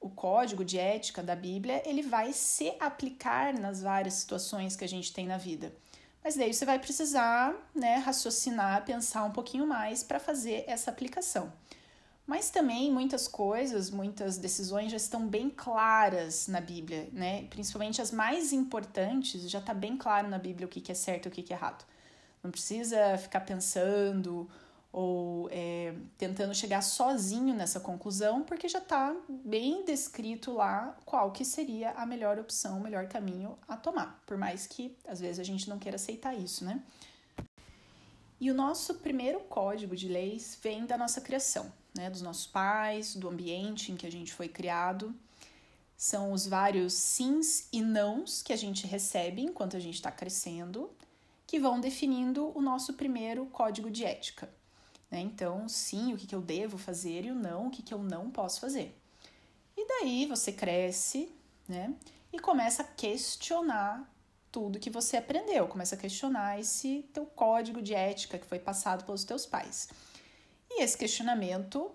o 0.00 0.08
código 0.08 0.64
de 0.64 0.78
ética 0.78 1.22
da 1.22 1.34
Bíblia, 1.34 1.82
ele 1.84 2.02
vai 2.02 2.32
se 2.32 2.72
aplicar 2.78 3.52
nas 3.54 3.82
várias 3.82 4.14
situações 4.14 4.76
que 4.76 4.84
a 4.84 4.88
gente 4.88 5.12
tem 5.12 5.26
na 5.26 5.36
vida. 5.36 5.72
Mas 6.22 6.36
daí 6.36 6.52
você 6.52 6.64
vai 6.64 6.78
precisar, 6.78 7.54
né, 7.74 7.96
raciocinar, 7.96 8.84
pensar 8.84 9.24
um 9.24 9.30
pouquinho 9.30 9.66
mais 9.66 10.02
para 10.02 10.18
fazer 10.18 10.64
essa 10.66 10.90
aplicação. 10.90 11.52
Mas 12.26 12.50
também 12.50 12.92
muitas 12.92 13.26
coisas, 13.26 13.90
muitas 13.90 14.36
decisões 14.36 14.90
já 14.90 14.98
estão 14.98 15.26
bem 15.26 15.48
claras 15.48 16.46
na 16.46 16.60
Bíblia, 16.60 17.08
né? 17.10 17.44
Principalmente 17.44 18.02
as 18.02 18.12
mais 18.12 18.52
importantes, 18.52 19.48
já 19.48 19.60
está 19.60 19.72
bem 19.72 19.96
claro 19.96 20.28
na 20.28 20.38
Bíblia 20.38 20.66
o 20.66 20.68
que, 20.68 20.82
que 20.82 20.92
é 20.92 20.94
certo 20.94 21.24
e 21.24 21.28
o 21.28 21.32
que, 21.32 21.42
que 21.42 21.54
é 21.54 21.56
errado. 21.56 21.86
Não 22.42 22.50
precisa 22.50 23.16
ficar 23.16 23.40
pensando 23.40 24.46
ou 24.92 25.48
é, 25.50 25.94
tentando 26.16 26.54
chegar 26.54 26.82
sozinho 26.82 27.54
nessa 27.54 27.78
conclusão, 27.78 28.42
porque 28.42 28.68
já 28.68 28.78
está 28.78 29.14
bem 29.28 29.84
descrito 29.84 30.52
lá 30.52 30.96
qual 31.04 31.30
que 31.30 31.44
seria 31.44 31.90
a 31.90 32.06
melhor 32.06 32.38
opção, 32.38 32.78
o 32.78 32.82
melhor 32.82 33.06
caminho 33.06 33.58
a 33.68 33.76
tomar, 33.76 34.22
por 34.26 34.36
mais 34.36 34.66
que 34.66 34.96
às 35.06 35.20
vezes 35.20 35.38
a 35.38 35.44
gente 35.44 35.68
não 35.68 35.78
queira 35.78 35.96
aceitar 35.96 36.34
isso, 36.34 36.64
né? 36.64 36.82
E 38.40 38.50
o 38.50 38.54
nosso 38.54 38.94
primeiro 38.94 39.40
código 39.40 39.96
de 39.96 40.08
leis 40.08 40.58
vem 40.62 40.86
da 40.86 40.96
nossa 40.96 41.20
criação 41.20 41.72
né, 41.98 42.08
dos 42.08 42.22
nossos 42.22 42.46
pais, 42.46 43.14
do 43.14 43.28
ambiente 43.28 43.90
em 43.90 43.96
que 43.96 44.06
a 44.06 44.12
gente 44.12 44.32
foi 44.32 44.48
criado. 44.48 45.14
São 45.96 46.32
os 46.32 46.46
vários 46.46 46.92
sims 46.92 47.68
e 47.72 47.82
nãos 47.82 48.40
que 48.40 48.52
a 48.52 48.56
gente 48.56 48.86
recebe 48.86 49.42
enquanto 49.42 49.76
a 49.76 49.80
gente 49.80 49.96
está 49.96 50.12
crescendo, 50.12 50.90
que 51.44 51.58
vão 51.58 51.80
definindo 51.80 52.56
o 52.56 52.60
nosso 52.60 52.94
primeiro 52.94 53.46
código 53.46 53.90
de 53.90 54.04
ética. 54.04 54.48
Né? 55.10 55.20
Então, 55.20 55.68
sim, 55.68 56.12
o 56.12 56.16
que, 56.16 56.26
que 56.26 56.34
eu 56.34 56.42
devo 56.42 56.76
fazer 56.78 57.24
e 57.24 57.30
o 57.30 57.34
não, 57.34 57.68
o 57.68 57.70
que, 57.70 57.82
que 57.82 57.94
eu 57.94 58.02
não 58.02 58.30
posso 58.30 58.60
fazer. 58.60 58.96
E 59.76 59.86
daí 59.86 60.26
você 60.26 60.52
cresce, 60.52 61.32
né? 61.68 61.94
E 62.32 62.38
começa 62.38 62.82
a 62.82 62.84
questionar 62.84 64.12
tudo 64.50 64.78
que 64.78 64.90
você 64.90 65.16
aprendeu, 65.16 65.68
começa 65.68 65.94
a 65.94 65.98
questionar 65.98 66.58
esse 66.58 67.08
teu 67.12 67.24
código 67.24 67.80
de 67.80 67.94
ética 67.94 68.38
que 68.38 68.46
foi 68.46 68.58
passado 68.58 69.04
pelos 69.04 69.24
teus 69.24 69.46
pais. 69.46 69.88
E 70.70 70.82
esse 70.82 70.96
questionamento 70.96 71.90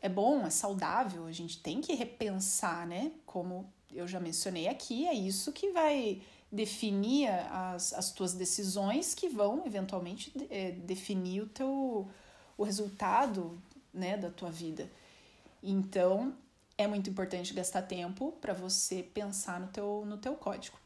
é 0.00 0.08
bom, 0.08 0.46
é 0.46 0.50
saudável, 0.50 1.26
a 1.26 1.32
gente 1.32 1.60
tem 1.62 1.80
que 1.80 1.94
repensar, 1.94 2.86
né? 2.86 3.12
Como 3.24 3.72
eu 3.92 4.06
já 4.06 4.18
mencionei 4.18 4.68
aqui, 4.68 5.06
é 5.06 5.14
isso 5.14 5.52
que 5.52 5.70
vai 5.70 6.22
definir 6.50 7.28
as, 7.50 7.92
as 7.92 8.12
tuas 8.12 8.32
decisões 8.32 9.14
que 9.14 9.28
vão 9.28 9.64
eventualmente 9.66 10.32
é, 10.48 10.70
definir 10.72 11.42
o 11.42 11.46
teu 11.48 12.08
o 12.56 12.64
resultado 12.64 13.58
né, 13.92 14.16
da 14.16 14.30
tua 14.30 14.50
vida. 14.50 14.90
Então, 15.62 16.34
é 16.78 16.86
muito 16.86 17.08
importante 17.08 17.54
gastar 17.54 17.82
tempo 17.82 18.32
para 18.40 18.52
você 18.52 19.02
pensar 19.02 19.60
no 19.60 19.68
teu, 19.68 20.04
no 20.06 20.18
teu 20.18 20.34
código. 20.34 20.78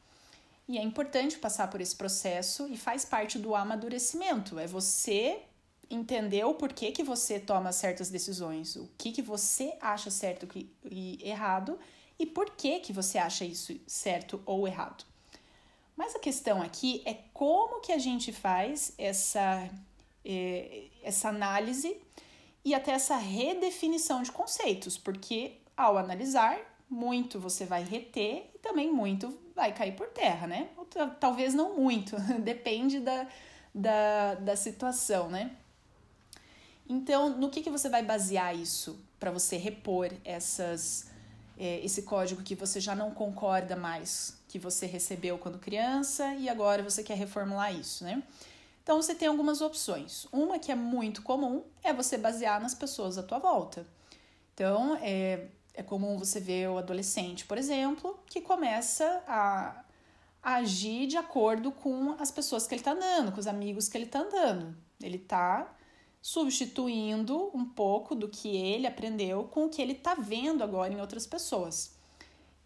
E 0.69 0.79
é 0.79 0.83
importante 0.83 1.39
passar 1.39 1.69
por 1.69 1.81
esse 1.81 1.97
processo 1.97 2.69
e 2.69 2.77
faz 2.77 3.05
parte 3.05 3.39
do 3.39 3.55
amadurecimento. 3.57 4.59
É 4.59 4.67
você 4.67 5.43
entender 5.91 6.45
o 6.45 6.55
porquê 6.55 6.93
que 6.93 7.03
você 7.03 7.41
toma 7.41 7.73
certas 7.73 8.09
decisões, 8.09 8.77
o 8.77 8.89
que, 8.97 9.11
que 9.11 9.21
você 9.21 9.77
acha 9.81 10.11
certo 10.11 10.49
e 10.85 11.19
errado 11.23 11.77
e 12.17 12.25
por 12.25 12.51
que, 12.51 12.79
que 12.79 12.93
você 12.93 13.19
acha 13.19 13.45
isso 13.45 13.75
certo 13.87 14.41
ou 14.47 14.69
errado. 14.69 15.05
Mas 15.97 16.15
a 16.15 16.21
questão 16.21 16.63
aqui 16.63 17.03
é 17.05 17.15
como 17.35 17.81
que 17.81 17.93
a 17.93 17.99
gente 17.99 18.33
faz 18.33 18.93
essa, 18.97 19.69
essa 21.03 21.29
análise 21.29 21.97
e 22.65 22.75
até 22.75 22.93
essa 22.93 23.17
redefinição 23.17 24.23
de 24.23 24.31
conceitos, 24.31 24.99
porque 24.99 25.59
ao 25.77 25.97
analisar, 25.97 26.59
muito 26.91 27.39
você 27.39 27.65
vai 27.65 27.85
reter 27.85 28.51
e 28.55 28.59
também 28.59 28.93
muito 28.93 29.39
vai 29.55 29.73
cair 29.73 29.93
por 29.93 30.09
terra, 30.09 30.47
né? 30.47 30.69
Ou 30.77 30.85
talvez 30.85 31.55
não 31.55 31.77
muito, 31.77 32.17
depende 32.43 33.01
da, 33.01 33.27
da, 33.75 34.35
da 34.35 34.57
situação, 34.57 35.31
né? 35.31 35.53
Então, 36.89 37.31
no 37.39 37.49
que, 37.49 37.63
que 37.63 37.71
você 37.71 37.89
vai 37.89 38.03
basear 38.03 38.55
isso 38.57 38.99
para 39.19 39.31
você 39.31 39.57
repor 39.57 40.11
essas, 40.25 41.09
é, 41.57 41.79
esse 41.85 42.03
código 42.03 42.43
que 42.43 42.57
você 42.57 42.81
já 42.81 42.97
não 42.97 43.13
concorda 43.13 43.77
mais, 43.77 44.37
que 44.49 44.59
você 44.59 44.87
recebeu 44.87 45.39
quando 45.39 45.59
criança 45.59 46.35
e 46.35 46.49
agora 46.49 46.83
você 46.83 47.05
quer 47.05 47.17
reformular 47.17 47.73
isso, 47.73 48.03
né? 48.03 48.23
Então, 48.83 49.01
você 49.01 49.15
tem 49.15 49.29
algumas 49.29 49.61
opções. 49.61 50.27
Uma 50.33 50.59
que 50.59 50.73
é 50.73 50.75
muito 50.75 51.23
comum 51.23 51.65
é 51.83 51.93
você 51.93 52.17
basear 52.17 52.61
nas 52.61 52.75
pessoas 52.75 53.19
à 53.19 53.23
tua 53.23 53.39
volta. 53.39 53.87
Então, 54.55 54.97
é, 55.01 55.49
é 55.75 55.83
comum 55.83 56.19
você 56.19 56.41
ver 56.41 56.69
o 56.69 56.79
adolescente, 56.79 57.45
por 57.47 57.57
exemplo, 57.59 58.19
que 58.27 58.41
começa 58.41 59.23
a, 59.27 59.85
a 60.43 60.55
agir 60.57 61.07
de 61.07 61.17
acordo 61.17 61.73
com 61.73 62.17
as 62.19 62.31
pessoas 62.31 62.67
que 62.67 62.75
ele 62.75 62.81
está 62.81 62.93
andando, 62.93 63.33
com 63.33 63.41
os 63.41 63.47
amigos 63.47 63.89
que 63.89 63.97
ele 63.97 64.07
está 64.07 64.21
andando. 64.21 64.77
Ele 65.01 65.17
está 65.17 65.75
substituindo 66.23 67.51
um 67.55 67.65
pouco 67.65 68.15
do 68.15 68.29
que 68.29 68.55
ele 68.57 68.87
aprendeu 68.87 69.45
com 69.45 69.65
o 69.65 69.69
que 69.71 69.81
ele 69.81 69.93
está 69.93 70.15
vendo 70.15 70.63
agora 70.63 70.93
em 70.93 71.01
outras 71.01 71.27
pessoas. 71.27 71.99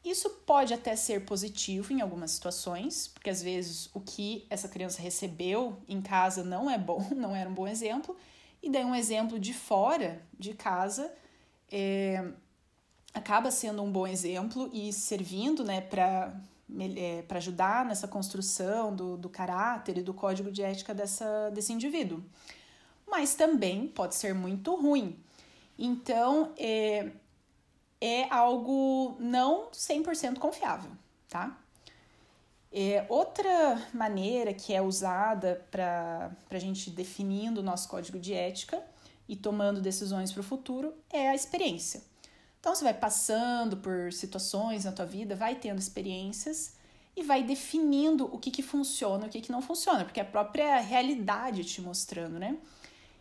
Isso 0.04 0.28
pode 0.28 0.74
até 0.74 0.94
ser 0.94 1.24
positivo 1.24 1.92
em 1.92 2.00
algumas 2.00 2.32
situações, 2.32 3.08
porque 3.08 3.30
às 3.30 3.42
vezes 3.42 3.88
o 3.94 4.00
que 4.00 4.44
essa 4.50 4.68
criança 4.68 5.00
recebeu 5.00 5.78
em 5.88 6.02
casa 6.02 6.44
não 6.44 6.70
é 6.70 6.76
bom, 6.76 7.06
não 7.16 7.34
era 7.34 7.48
um 7.48 7.54
bom 7.54 7.66
exemplo, 7.66 8.14
e 8.62 8.68
daí 8.68 8.84
um 8.84 8.94
exemplo 8.94 9.38
de 9.38 9.54
fora 9.54 10.20
de 10.38 10.52
casa 10.52 11.10
é, 11.72 12.22
acaba 13.14 13.50
sendo 13.50 13.82
um 13.82 13.90
bom 13.90 14.06
exemplo 14.06 14.70
e 14.72 14.92
servindo 14.92 15.64
né, 15.64 15.80
para 15.80 16.34
é, 16.96 17.22
para 17.22 17.38
ajudar 17.38 17.84
nessa 17.84 18.08
construção 18.08 18.94
do, 18.94 19.16
do 19.16 19.28
caráter 19.28 19.98
e 19.98 20.02
do 20.02 20.14
código 20.14 20.50
de 20.50 20.62
ética 20.62 20.94
dessa, 20.94 21.50
desse 21.50 21.72
indivíduo. 21.72 22.22
Mas 23.06 23.34
também 23.34 23.86
pode 23.86 24.14
ser 24.14 24.34
muito 24.34 24.74
ruim. 24.74 25.16
Então, 25.78 26.52
é, 26.56 27.10
é 28.00 28.32
algo 28.32 29.16
não 29.18 29.68
100% 29.72 30.38
confiável, 30.38 30.90
tá? 31.28 31.58
É, 32.72 33.06
outra 33.08 33.80
maneira 33.92 34.52
que 34.52 34.74
é 34.74 34.82
usada 34.82 35.64
para 35.70 36.32
a 36.50 36.58
gente 36.58 36.90
definindo 36.90 37.60
o 37.60 37.62
nosso 37.62 37.88
código 37.88 38.18
de 38.18 38.34
ética 38.34 38.82
e 39.28 39.36
tomando 39.36 39.80
decisões 39.80 40.32
para 40.32 40.40
o 40.40 40.44
futuro 40.44 40.92
é 41.08 41.28
a 41.28 41.34
experiência. 41.34 42.02
Então 42.58 42.74
você 42.74 42.82
vai 42.82 42.94
passando 42.94 43.76
por 43.76 44.12
situações 44.12 44.84
na 44.84 44.92
tua 44.92 45.06
vida, 45.06 45.36
vai 45.36 45.54
tendo 45.54 45.78
experiências 45.78 46.74
e 47.16 47.22
vai 47.22 47.42
definindo 47.44 48.24
o 48.34 48.38
que, 48.38 48.50
que 48.50 48.62
funciona 48.62 49.26
e 49.26 49.28
o 49.28 49.30
que, 49.30 49.40
que 49.40 49.52
não 49.52 49.62
funciona, 49.62 50.04
porque 50.04 50.18
a 50.18 50.24
própria 50.24 50.80
realidade 50.80 51.64
te 51.64 51.80
mostrando, 51.80 52.38
né? 52.38 52.56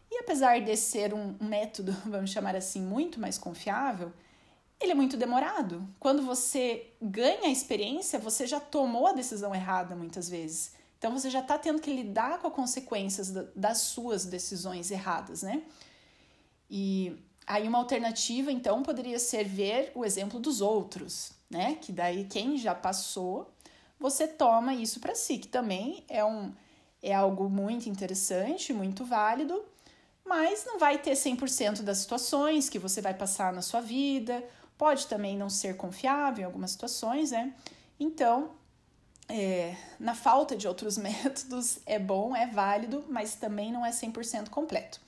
E 0.09 0.19
apesar 0.19 0.61
de 0.61 0.75
ser 0.75 1.13
um 1.13 1.35
método, 1.39 1.91
vamos 2.05 2.31
chamar 2.31 2.55
assim, 2.55 2.81
muito 2.81 3.19
mais 3.19 3.37
confiável, 3.37 4.11
ele 4.83 4.91
é 4.91 4.95
muito 4.95 5.17
demorado. 5.17 5.87
Quando 5.99 6.21
você 6.21 6.91
ganha 7.01 7.45
a 7.45 7.51
experiência, 7.51 8.19
você 8.19 8.45
já 8.45 8.59
tomou 8.59 9.07
a 9.07 9.13
decisão 9.13 9.55
errada 9.55 9.95
muitas 9.95 10.29
vezes. 10.29 10.73
Então 10.97 11.11
você 11.11 11.29
já 11.29 11.39
está 11.39 11.57
tendo 11.57 11.81
que 11.81 11.93
lidar 11.93 12.39
com 12.39 12.47
as 12.47 12.53
consequências 12.53 13.31
das 13.55 13.79
suas 13.79 14.25
decisões 14.25 14.91
erradas, 14.91 15.43
né? 15.43 15.63
E 16.69 17.17
aí 17.45 17.67
uma 17.67 17.77
alternativa, 17.77 18.51
então, 18.51 18.83
poderia 18.83 19.19
ser 19.19 19.43
ver 19.43 19.91
o 19.95 20.05
exemplo 20.05 20.39
dos 20.39 20.61
outros, 20.61 21.31
né? 21.49 21.75
Que 21.75 21.91
daí 21.91 22.25
quem 22.25 22.57
já 22.57 22.73
passou, 22.75 23.53
você 23.99 24.27
toma 24.27 24.73
isso 24.73 24.99
para 24.99 25.15
si, 25.15 25.37
que 25.37 25.47
também 25.47 26.03
é 26.07 26.23
um 26.23 26.53
é 27.01 27.13
algo 27.13 27.49
muito 27.49 27.89
interessante, 27.89 28.71
muito 28.71 29.03
válido, 29.03 29.61
mas 30.25 30.63
não 30.65 30.79
vai 30.79 30.97
ter 30.97 31.11
100% 31.11 31.81
das 31.81 31.97
situações 31.97 32.69
que 32.69 32.79
você 32.79 33.01
vai 33.01 33.13
passar 33.13 33.51
na 33.51 33.61
sua 33.61 33.81
vida, 33.81 34.41
pode 34.77 35.07
também 35.07 35.37
não 35.37 35.49
ser 35.49 35.77
confiável 35.77 36.43
em 36.43 36.45
algumas 36.45 36.71
situações, 36.71 37.31
né? 37.31 37.53
Então, 37.99 38.51
é, 39.29 39.75
na 39.99 40.15
falta 40.15 40.55
de 40.55 40.67
outros 40.67 40.97
métodos, 40.99 41.79
é 41.85 41.97
bom, 41.99 42.35
é 42.35 42.47
válido, 42.47 43.05
mas 43.09 43.35
também 43.35 43.71
não 43.71 43.85
é 43.85 43.91
100% 43.91 44.49
completo. 44.49 44.99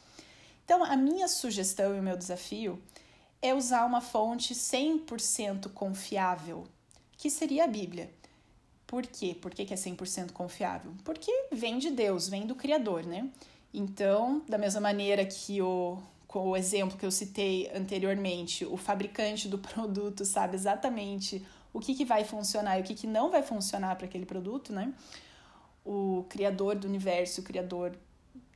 Então, 0.64 0.84
a 0.84 0.96
minha 0.96 1.28
sugestão 1.28 1.96
e 1.96 2.00
o 2.00 2.04
meu 2.04 2.18
desafio 2.18 2.82
é 3.42 3.54
usar 3.54 3.86
uma 3.86 4.02
fonte 4.02 4.56
100% 4.56 5.70
confiável, 5.74 6.66
que 7.18 7.30
seria 7.30 7.66
a 7.66 7.68
Bíblia. 7.68 8.12
Por 8.88 9.06
quê? 9.06 9.36
Por 9.40 9.52
que, 9.52 9.66
que 9.66 9.74
é 9.74 9.78
100% 9.78 10.32
confiável? 10.32 10.92
Porque 11.04 11.32
vem 11.52 11.78
de 11.78 11.92
Deus, 11.92 12.28
vem 12.28 12.48
do 12.48 12.56
Criador, 12.56 13.06
né? 13.06 13.30
Então, 13.74 14.42
da 14.48 14.58
mesma 14.58 14.80
maneira 14.80 15.26
que 15.26 15.62
o 15.62 16.02
com 16.36 16.50
o 16.50 16.58
exemplo 16.58 16.98
que 16.98 17.06
eu 17.06 17.12
citei 17.12 17.72
anteriormente, 17.74 18.66
o 18.66 18.76
fabricante 18.76 19.48
do 19.48 19.56
produto 19.72 20.26
sabe 20.26 20.54
exatamente 20.54 21.42
o 21.72 21.80
que, 21.80 21.96
que 21.96 22.04
vai 22.04 22.26
funcionar 22.26 22.78
e 22.78 22.82
o 22.82 22.84
que, 22.84 22.94
que 22.94 23.08
não 23.08 23.32
vai 23.32 23.42
funcionar 23.42 23.96
para 23.96 24.06
aquele 24.06 24.26
produto, 24.26 24.74
né? 24.74 24.94
O 25.86 26.26
criador 26.28 26.76
do 26.76 26.90
universo, 26.90 27.40
o 27.40 27.44
criador 27.46 27.98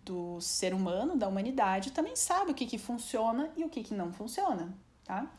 do 0.03 0.41
ser 0.41 0.73
humano, 0.73 1.15
da 1.15 1.25
humanidade, 1.25 1.91
também 1.91 2.17
sabe 2.17 2.51
o 2.51 2.53
que, 2.53 2.65
que 2.65 2.77
funciona 2.77 3.49
e 3.55 3.63
o 3.63 3.69
que, 3.69 3.81
que 3.81 3.93
não 3.93 4.11
funciona, 4.11 4.73
tá? 5.05 5.31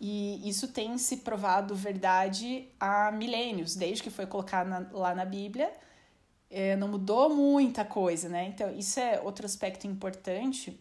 E 0.00 0.48
isso 0.48 0.66
tem 0.66 0.98
se 0.98 1.18
provado 1.18 1.72
verdade 1.76 2.66
há 2.80 3.12
milênios, 3.12 3.76
desde 3.76 4.02
que 4.02 4.10
foi 4.10 4.26
colocado 4.26 4.66
na, 4.66 4.88
lá 4.90 5.14
na 5.14 5.24
Bíblia, 5.24 5.72
é, 6.50 6.74
não 6.74 6.88
mudou 6.88 7.30
muita 7.30 7.84
coisa, 7.84 8.28
né? 8.28 8.46
Então, 8.46 8.76
isso 8.76 8.98
é 8.98 9.20
outro 9.20 9.46
aspecto 9.46 9.86
importante 9.86 10.76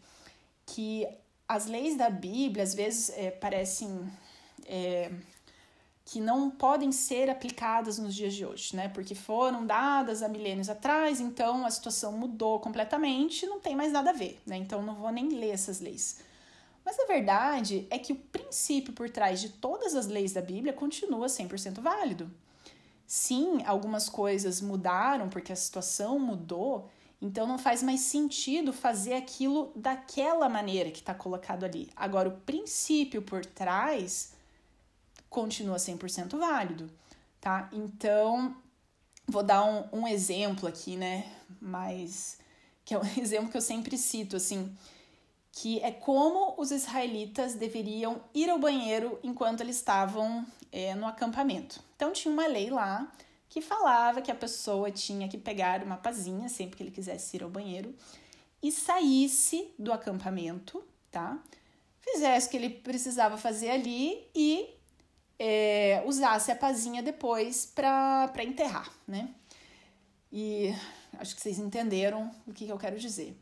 que 0.73 1.07
as 1.47 1.65
leis 1.65 1.97
da 1.97 2.09
Bíblia 2.09 2.63
às 2.63 2.73
vezes 2.73 3.09
é, 3.09 3.31
parecem 3.31 4.07
é, 4.65 5.11
que 6.05 6.19
não 6.19 6.49
podem 6.49 6.91
ser 6.91 7.29
aplicadas 7.29 7.99
nos 7.99 8.15
dias 8.15 8.33
de 8.33 8.45
hoje, 8.45 8.75
né? 8.75 8.89
Porque 8.89 9.13
foram 9.13 9.65
dadas 9.65 10.23
há 10.23 10.27
milênios 10.27 10.69
atrás, 10.69 11.19
então 11.19 11.65
a 11.65 11.71
situação 11.71 12.11
mudou 12.11 12.59
completamente, 12.59 13.45
não 13.45 13.59
tem 13.59 13.75
mais 13.75 13.91
nada 13.91 14.09
a 14.11 14.13
ver, 14.13 14.39
né? 14.45 14.57
Então 14.57 14.81
não 14.81 14.95
vou 14.95 15.11
nem 15.11 15.29
ler 15.29 15.51
essas 15.51 15.79
leis. 15.79 16.19
Mas 16.83 16.99
a 16.99 17.05
verdade 17.05 17.85
é 17.89 17.99
que 17.99 18.13
o 18.13 18.15
princípio 18.15 18.93
por 18.93 19.09
trás 19.09 19.39
de 19.39 19.49
todas 19.49 19.93
as 19.95 20.07
leis 20.07 20.33
da 20.33 20.41
Bíblia 20.41 20.73
continua 20.73 21.27
100% 21.27 21.79
válido. 21.79 22.31
Sim, 23.05 23.63
algumas 23.65 24.09
coisas 24.09 24.61
mudaram 24.61 25.29
porque 25.29 25.51
a 25.51 25.55
situação 25.55 26.19
mudou, 26.19 26.89
então 27.21 27.45
não 27.45 27.57
faz 27.57 27.83
mais 27.83 28.01
sentido 28.01 28.71
fazer 28.71 29.13
aquilo 29.13 29.71
daquela 29.75 30.47
maneira 30.47 30.89
que 30.89 30.99
está 30.99 31.13
colocado 31.13 31.65
ali. 31.65 31.89
Agora, 31.95 32.29
o 32.29 32.37
princípio 32.41 33.21
por 33.21 33.45
trás 33.45 34.33
continua 35.29 35.77
100% 35.77 36.37
válido, 36.37 36.89
tá? 37.41 37.69
Então, 37.73 38.55
vou 39.27 39.43
dar 39.43 39.63
um, 39.63 39.99
um 39.99 40.07
exemplo 40.07 40.67
aqui, 40.67 40.95
né? 40.95 41.29
Mas 41.61 42.39
que 42.85 42.93
é 42.93 42.97
um 42.97 43.05
exemplo 43.21 43.49
que 43.49 43.57
eu 43.57 43.61
sempre 43.61 43.97
cito, 43.97 44.37
assim, 44.37 44.73
que 45.51 45.79
é 45.81 45.91
como 45.91 46.55
os 46.57 46.71
israelitas 46.71 47.53
deveriam 47.53 48.21
ir 48.33 48.49
ao 48.49 48.57
banheiro 48.57 49.19
enquanto 49.21 49.59
eles 49.59 49.75
estavam 49.75 50.45
é, 50.71 50.95
no 50.95 51.05
acampamento. 51.05 51.81
Então, 51.95 52.13
tinha 52.13 52.33
uma 52.33 52.47
lei 52.47 52.69
lá 52.69 53.11
que 53.49 53.61
falava 53.61 54.21
que 54.21 54.31
a 54.31 54.35
pessoa 54.35 54.91
tinha 54.91 55.27
que 55.27 55.37
pegar 55.37 55.83
uma 55.83 55.97
pazinha 55.97 56.47
sempre 56.47 56.77
que 56.77 56.83
ele 56.83 56.91
quisesse 56.91 57.35
ir 57.35 57.43
ao 57.43 57.49
banheiro 57.49 57.95
e 58.61 58.71
saísse 58.71 59.73
do 59.77 59.91
acampamento, 59.91 60.83
tá? 61.09 61.41
Fizesse 61.99 62.47
o 62.47 62.51
que 62.51 62.57
ele 62.57 62.69
precisava 62.69 63.37
fazer 63.37 63.71
ali 63.71 64.27
e 64.35 64.69
é, 65.39 66.03
usasse 66.05 66.51
a 66.51 66.55
pazinha 66.55 67.01
depois 67.01 67.65
para 67.65 68.31
enterrar, 68.43 68.91
né? 69.07 69.33
E 70.31 70.75
acho 71.17 71.35
que 71.35 71.41
vocês 71.41 71.57
entenderam 71.57 72.31
o 72.45 72.53
que, 72.53 72.65
que 72.65 72.71
eu 72.71 72.77
quero 72.77 72.99
dizer. 72.99 73.35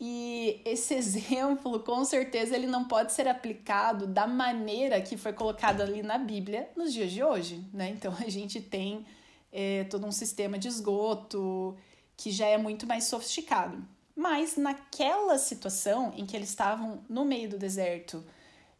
E 0.00 0.60
esse 0.64 0.94
exemplo, 0.96 1.80
com 1.80 2.04
certeza, 2.04 2.54
ele 2.54 2.66
não 2.66 2.84
pode 2.84 3.12
ser 3.12 3.26
aplicado 3.28 4.06
da 4.06 4.26
maneira 4.26 5.00
que 5.00 5.16
foi 5.16 5.32
colocado 5.32 5.80
ali 5.80 6.02
na 6.02 6.18
Bíblia 6.18 6.70
nos 6.76 6.92
dias 6.92 7.10
de 7.10 7.22
hoje, 7.22 7.64
né? 7.72 7.90
Então 7.90 8.14
a 8.18 8.28
gente 8.28 8.60
tem 8.60 9.04
é, 9.52 9.84
todo 9.84 10.06
um 10.06 10.12
sistema 10.12 10.58
de 10.58 10.68
esgoto 10.68 11.76
que 12.16 12.30
já 12.30 12.46
é 12.46 12.58
muito 12.58 12.86
mais 12.86 13.04
sofisticado. 13.04 13.82
Mas 14.14 14.56
naquela 14.56 15.38
situação 15.38 16.12
em 16.16 16.26
que 16.26 16.36
eles 16.36 16.48
estavam 16.48 17.04
no 17.08 17.24
meio 17.24 17.48
do 17.50 17.56
deserto, 17.56 18.24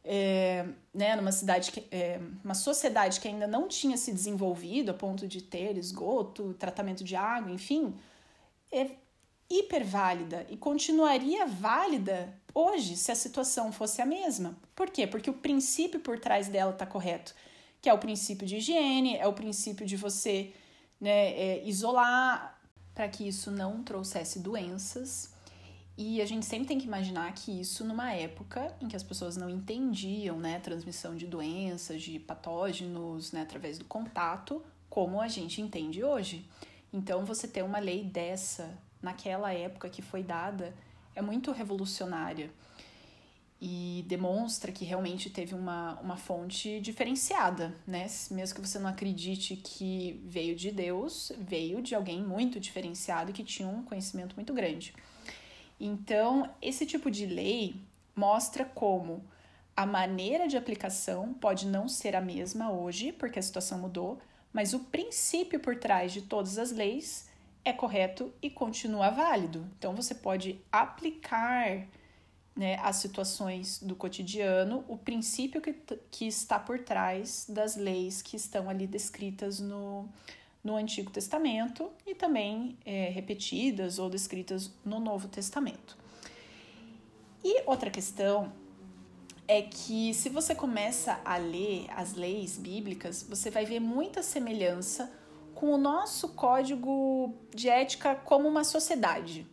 é, 0.03 0.67
né, 0.93 1.15
numa 1.15 1.31
cidade, 1.31 1.71
que, 1.71 1.87
é, 1.93 2.21
uma 2.43 2.55
sociedade 2.55 3.21
que 3.21 3.29
ainda 3.29 3.47
não 3.47 3.69
tinha 3.69 3.97
se 3.97 4.13
desenvolvido 4.13 4.91
a 4.91 4.95
ponto 4.95 5.29
de 5.29 5.41
ter 5.41 5.77
esgoto, 5.77 6.55
tratamento 6.55 7.05
de 7.05 7.15
água, 7.15 7.53
enfim, 7.53 7.95
é, 8.73 8.91
hiper 9.51 9.85
válida 9.85 10.47
e 10.51 10.57
continuaria 10.57 11.47
válida 11.47 12.35
hoje 12.55 12.97
se 12.97 13.11
a 13.11 13.15
situação 13.15 13.73
fosse 13.73 14.03
a 14.03 14.07
mesma. 14.07 14.57
Por 14.75 14.91
quê? 14.91 15.07
Porque 15.07 15.31
o 15.31 15.35
princípio 15.35 16.01
por 16.01 16.19
trás 16.19 16.49
dela 16.49 16.73
está 16.73 16.85
correto, 16.85 17.35
que 17.81 17.89
é 17.89 17.95
o 17.95 17.99
princípio 17.99 18.47
de 18.47 18.57
higiene, 18.57 19.17
é 19.17 19.27
o 19.27 19.33
princípio 19.33 19.87
de 19.87 19.97
você 19.97 20.53
né, 21.01 21.33
é, 21.33 21.63
isolar 21.67 22.61
para 22.95 23.09
que 23.09 23.27
isso 23.27 23.51
não 23.51 23.83
trouxesse 23.83 24.41
doenças. 24.41 25.33
E 25.97 26.21
a 26.21 26.27
gente 26.27 26.47
sempre 26.47 26.69
tem 26.69 26.79
que 26.79 26.87
imaginar 26.87 27.33
que 27.33 27.61
isso 27.61 27.85
numa 27.85 28.13
época 28.13 28.73
em 28.81 28.87
que 28.87 28.95
as 28.95 29.03
pessoas 29.03 29.37
não 29.37 29.51
entendiam, 29.51 30.39
né, 30.39 30.61
transmissão 30.61 31.17
de 31.17 31.27
doenças, 31.27 32.03
de 32.03 32.21
patógenos, 32.21 33.33
né, 33.33 33.43
através 33.43 33.79
do 33.79 33.85
contato, 33.85 34.63
como 34.89 35.21
a 35.21 35.27
gente 35.27 35.61
entende 35.61 36.05
hoje. 36.05 36.49
Então, 36.93 37.25
você 37.25 37.49
ter 37.49 37.63
uma 37.63 37.79
lei 37.79 38.05
dessa 38.05 38.79
naquela 39.03 39.53
época 39.53 39.89
que 39.89 40.03
foi 40.03 40.23
dada 40.23 40.75
é 41.15 41.23
muito 41.23 41.51
revolucionária 41.53 42.51
e 43.61 44.05
demonstra 44.07 44.71
que 44.71 44.85
realmente 44.85 45.29
teve 45.31 45.55
uma, 45.55 45.99
uma 46.01 46.17
fonte 46.17 46.81
diferenciada, 46.81 47.75
né? 47.87 48.07
Mesmo 48.31 48.55
que 48.55 48.61
você 48.61 48.79
não 48.79 48.89
acredite 48.89 49.57
que 49.57 50.21
veio 50.25 50.55
de 50.55 50.71
Deus, 50.71 51.33
veio 51.37 51.83
de 51.83 51.95
alguém 51.95 52.23
muito 52.23 52.61
diferenciado 52.61 53.33
que 53.33 53.43
tinha 53.43 53.69
um 53.69 53.83
conhecimento 53.83 54.37
muito 54.37 54.55
grande. 54.55 54.95
Então, 55.81 56.49
esse 56.63 56.87
tipo 56.87 57.11
de 57.11 57.27
lei 57.27 57.81
mostra 58.15 58.65
como 58.65 59.25
a 59.77 59.85
maneira 59.85 60.47
de 60.47 60.57
aplicação 60.57 61.35
pode 61.35 61.67
não 61.67 61.89
ser 61.89 62.15
a 62.15 62.21
mesma 62.21 62.71
hoje, 62.71 63.13
porque 63.13 63.39
a 63.39 63.43
situação 63.43 63.79
mudou, 63.79 64.21
mas 64.53 64.73
o 64.73 64.81
princípio 64.81 65.59
por 65.61 65.77
trás 65.77 66.13
de 66.13 66.23
todas 66.23 66.59
as 66.59 66.71
leis 66.71 67.28
é 67.69 67.73
correto 67.73 68.33
e 68.41 68.49
continua 68.49 69.11
válido. 69.11 69.69
Então 69.79 69.95
você 69.95 70.15
pode 70.15 70.61
aplicar 70.73 71.87
né, 72.57 72.77
as 72.83 72.97
situações 72.97 73.79
do 73.81 73.95
cotidiano, 73.95 74.85
o 74.89 74.97
princípio 74.97 75.61
que, 75.61 75.75
que 76.11 76.27
está 76.27 76.59
por 76.59 76.81
trás 76.81 77.47
das 77.49 77.77
leis 77.77 78.21
que 78.23 78.37
estão 78.37 78.69
ali 78.69 78.87
descritas 78.87 79.61
no, 79.61 80.09
no 80.65 80.77
Antigo 80.77 81.11
Testamento 81.11 81.91
e 82.07 82.15
também 82.15 82.77
é, 82.85 83.09
repetidas 83.11 83.99
ou 83.99 84.11
descritas 84.11 84.73
no 84.85 84.99
Novo 84.99 85.29
Testamento. 85.29 85.97
E 87.45 87.63
outra 87.67 87.91
questão 87.91 88.53
é 89.47 89.63
que 89.63 90.13
se 90.13 90.29
você 90.29 90.55
começa 90.55 91.21
a 91.25 91.37
ler 91.37 91.87
as 91.97 92.15
leis 92.15 92.59
bíblicas, 92.59 93.23
você 93.23 93.51
vai 93.51 93.65
ver 93.65 93.81
muita 93.81 94.23
semelhança 94.23 95.11
com 95.59 95.75
o 95.75 95.77
nosso 95.77 96.29
código 96.29 97.35
de 97.53 97.69
ética 97.69 98.15
como 98.15 98.47
uma 98.47 98.63
sociedade. 98.63 99.45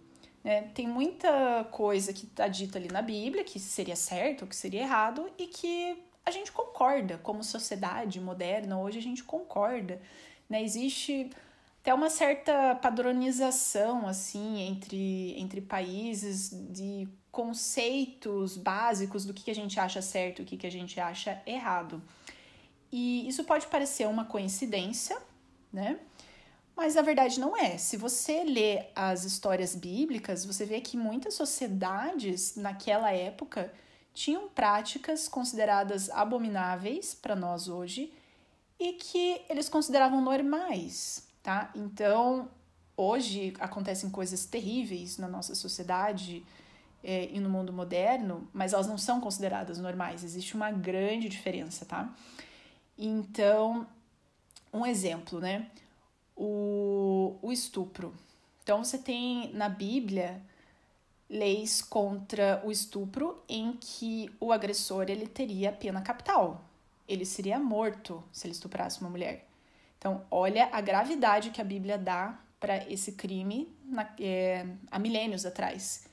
Né? 0.44 0.70
Tem 0.76 0.88
muita 0.88 1.64
coisa 1.72 2.14
que 2.14 2.26
está 2.26 2.48
dita 2.48 2.78
ali 2.78 2.90
na 2.90 3.02
Bíblia 3.02 3.44
que 3.44 3.60
seria 3.60 3.96
certo 3.96 4.46
que 4.46 4.56
seria 4.56 4.82
errado 4.82 5.28
e 5.36 5.48
que 5.48 5.98
a 6.24 6.30
gente 6.30 6.52
concorda 6.52 7.18
como 7.18 7.44
sociedade 7.44 8.22
moderna. 8.22 8.80
Hoje 8.80 9.00
a 9.00 9.02
gente 9.02 9.24
concorda. 9.24 10.00
Né? 10.48 10.62
Existe 10.62 11.32
até 11.82 11.92
uma 11.92 12.12
certa 12.12 12.76
padronização 12.76 14.08
assim 14.08 14.62
entre, 14.62 15.34
entre 15.40 15.60
países 15.60 16.52
de 16.70 17.08
conceitos 17.32 18.58
básicos 18.58 19.26
do 19.26 19.34
que, 19.34 19.50
a 19.50 19.56
gente 19.56 19.80
acha 19.80 20.04
certo 20.04 20.44
e 20.44 20.44
o 20.44 20.46
que 20.46 20.68
a 20.68 20.72
gente 20.72 21.00
acha 21.00 21.42
errado. 21.48 22.00
E 22.92 23.28
isso 23.28 23.44
pode 23.44 23.66
parecer 23.66 24.08
uma 24.08 24.26
coincidência, 24.26 25.18
né? 25.76 26.00
Mas 26.76 26.96
na 26.96 27.02
verdade 27.02 27.40
não 27.40 27.56
é. 27.56 27.78
Se 27.78 27.96
você 27.98 28.44
lê 28.44 28.88
as 28.96 29.24
histórias 29.24 29.76
bíblicas, 29.76 30.44
você 30.44 30.66
vê 30.66 30.82
que 30.82 30.98
muitas 30.98 31.34
sociedades 31.34 32.56
naquela 32.56 33.12
época 33.12 33.72
tinham 34.14 34.50
práticas 34.50 35.28
consideradas 35.28 36.10
abomináveis 36.10 37.14
para 37.14 37.36
nós 37.36 37.68
hoje 37.68 38.14
e 38.80 38.94
que 38.94 39.42
eles 39.50 39.70
consideravam 39.70 40.22
normais, 40.22 41.28
tá? 41.44 41.72
Então, 41.76 42.50
hoje 42.98 43.54
acontecem 43.60 44.10
coisas 44.10 44.46
terríveis 44.46 45.18
na 45.18 45.28
nossa 45.28 45.56
sociedade 45.56 46.46
é, 47.04 47.30
e 47.32 47.40
no 47.40 47.50
mundo 47.50 47.72
moderno, 47.72 48.48
mas 48.54 48.74
elas 48.74 48.88
não 48.88 48.98
são 48.98 49.22
consideradas 49.22 49.80
normais. 49.80 50.24
Existe 50.24 50.56
uma 50.56 50.72
grande 50.72 51.30
diferença, 51.30 51.86
tá? 51.86 52.14
Então, 52.98 53.88
um 54.76 54.86
exemplo, 54.86 55.40
né? 55.40 55.70
o, 56.36 57.38
o 57.42 57.52
estupro. 57.52 58.14
Então 58.64 58.84
você 58.84 58.98
tem 58.98 59.52
na 59.54 59.70
Bíblia 59.70 60.42
leis 61.30 61.82
contra 61.82 62.62
o 62.64 62.72
estupro 62.72 63.42
em 63.48 63.74
que 63.74 64.30
o 64.40 64.52
agressor 64.52 65.06
ele 65.10 65.28
teria 65.28 65.72
pena 65.72 66.02
capital. 66.02 66.64
Ele 67.08 67.26
seria 67.26 67.60
morto 67.60 68.24
se 68.32 68.46
ele 68.46 68.54
estuprasse 68.54 69.00
uma 69.00 69.10
mulher. 69.10 69.48
Então, 69.98 70.24
olha 70.30 70.70
a 70.72 70.82
gravidade 70.82 71.50
que 71.50 71.62
a 71.62 71.64
Bíblia 71.64 71.98
dá 71.98 72.40
para 72.60 72.90
esse 72.92 73.14
crime 73.14 73.72
na, 73.84 74.12
é, 74.20 74.66
há 74.92 75.00
milênios 75.00 75.46
atrás. 75.46 76.08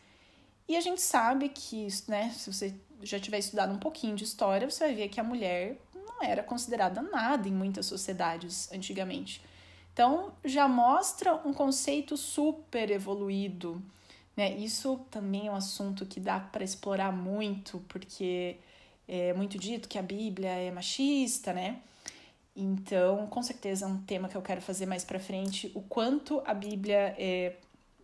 E 0.68 0.76
a 0.76 0.80
gente 0.80 1.00
sabe 1.00 1.48
que, 1.48 1.88
né, 2.08 2.30
se 2.30 2.52
você 2.52 2.74
já 3.02 3.18
tiver 3.18 3.38
estudado 3.38 3.74
um 3.74 3.78
pouquinho 3.78 4.14
de 4.14 4.24
história, 4.24 4.70
você 4.70 4.84
vai 4.84 4.94
ver 4.94 5.08
que 5.08 5.20
a 5.20 5.24
mulher 5.24 5.78
era 6.26 6.42
considerada 6.42 7.02
nada 7.02 7.48
em 7.48 7.52
muitas 7.52 7.86
sociedades 7.86 8.70
antigamente. 8.72 9.42
Então, 9.92 10.32
já 10.44 10.66
mostra 10.66 11.34
um 11.46 11.52
conceito 11.52 12.16
super 12.16 12.90
evoluído. 12.90 13.82
Né? 14.36 14.56
Isso 14.56 15.00
também 15.10 15.48
é 15.48 15.50
um 15.50 15.56
assunto 15.56 16.06
que 16.06 16.18
dá 16.18 16.40
para 16.40 16.64
explorar 16.64 17.12
muito, 17.12 17.84
porque 17.88 18.56
é 19.06 19.32
muito 19.34 19.58
dito 19.58 19.88
que 19.88 19.98
a 19.98 20.02
Bíblia 20.02 20.48
é 20.48 20.70
machista, 20.70 21.52
né? 21.52 21.80
Então, 22.54 23.26
com 23.28 23.42
certeza 23.42 23.84
é 23.84 23.88
um 23.88 23.98
tema 23.98 24.28
que 24.28 24.36
eu 24.36 24.42
quero 24.42 24.60
fazer 24.60 24.86
mais 24.86 25.04
para 25.04 25.18
frente, 25.18 25.70
o 25.74 25.80
quanto 25.80 26.42
a 26.46 26.52
Bíblia 26.52 27.14
é, 27.18 27.56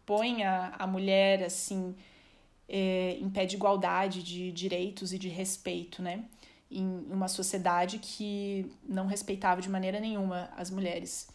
põe 0.06 0.42
a, 0.42 0.74
a 0.78 0.86
mulher 0.86 1.42
assim 1.42 1.94
é, 2.68 3.16
em 3.20 3.28
pé 3.28 3.44
de 3.44 3.56
igualdade 3.56 4.22
de 4.22 4.50
direitos 4.52 5.12
e 5.12 5.18
de 5.18 5.28
respeito, 5.28 6.02
né? 6.02 6.24
Em 6.70 7.06
uma 7.10 7.28
sociedade 7.28 7.98
que 7.98 8.70
não 8.86 9.06
respeitava 9.06 9.60
de 9.62 9.70
maneira 9.70 9.98
nenhuma 9.98 10.50
as 10.56 10.70
mulheres. 10.70 11.28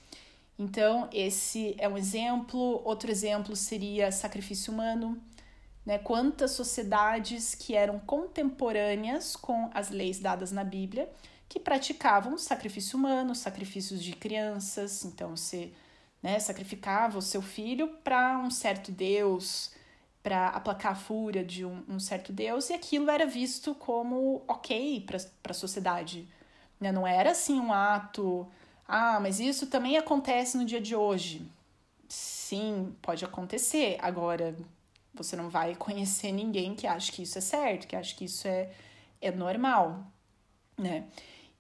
Então, 0.58 1.10
esse 1.12 1.76
é 1.78 1.90
um 1.90 1.98
exemplo. 1.98 2.82
Outro 2.86 3.10
exemplo 3.10 3.56
seria 3.56 4.12
sacrifício 4.12 4.72
humano. 4.72 5.22
Né? 5.86 5.98
Quantas 5.98 6.52
sociedades 6.52 7.56
que 7.56 7.76
eram 7.76 8.00
contemporâneas 8.00 9.36
com 9.36 9.70
as 9.74 9.90
leis 9.90 10.20
dadas 10.20 10.52
na 10.52 10.64
Bíblia 10.64 11.10
que 11.50 11.60
praticavam 11.60 12.36
sacrifício 12.38 12.98
humano, 12.98 13.36
sacrifícios 13.36 14.04
de 14.04 14.14
crianças. 14.14 15.06
Então, 15.06 15.36
você 15.36 15.72
né, 16.22 16.40
sacrificava 16.40 17.20
o 17.20 17.22
seu 17.22 17.44
filho 17.44 17.90
para 18.04 18.40
um 18.40 18.50
certo 18.50 18.92
Deus, 18.92 19.72
para 20.24 20.48
aplacar 20.48 20.94
a 20.94 20.96
fúria 20.96 21.44
de 21.44 21.66
um, 21.66 21.84
um, 21.88 22.00
certo 22.00 22.32
Deus, 22.32 22.70
e 22.70 22.74
aquilo 22.74 23.12
era 23.12 23.26
visto 23.26 23.76
como 23.76 24.42
ok 24.48 25.06
para 25.06 25.52
a 25.52 25.54
sociedade. 25.54 26.28
Né? 26.80 26.92
Não 26.92 27.06
era 27.06 27.32
assim 27.32 27.60
um 27.60 27.74
ato 27.74 28.50
ah, 28.88 29.20
mas 29.20 29.40
isso 29.40 29.68
também 29.68 29.98
acontece 29.98 30.58
no 30.58 30.66
dia 30.66 30.82
de 30.82 30.96
hoje. 30.96 31.42
Sim, 32.08 32.96
pode 33.02 33.24
acontecer. 33.26 33.98
Agora, 34.02 34.56
você 35.14 35.36
não 35.36 35.50
vai 35.50 35.76
conhecer 35.76 36.32
ninguém 36.32 36.76
que 36.76 36.86
acha 36.86 37.12
que 37.12 37.24
isso 37.24 37.38
é 37.38 37.42
certo, 37.42 37.88
que 37.88 37.96
acha 37.96 38.16
que 38.16 38.26
isso 38.26 38.48
é, 38.48 38.72
é 39.22 39.32
normal, 39.32 40.06
né? 40.78 41.06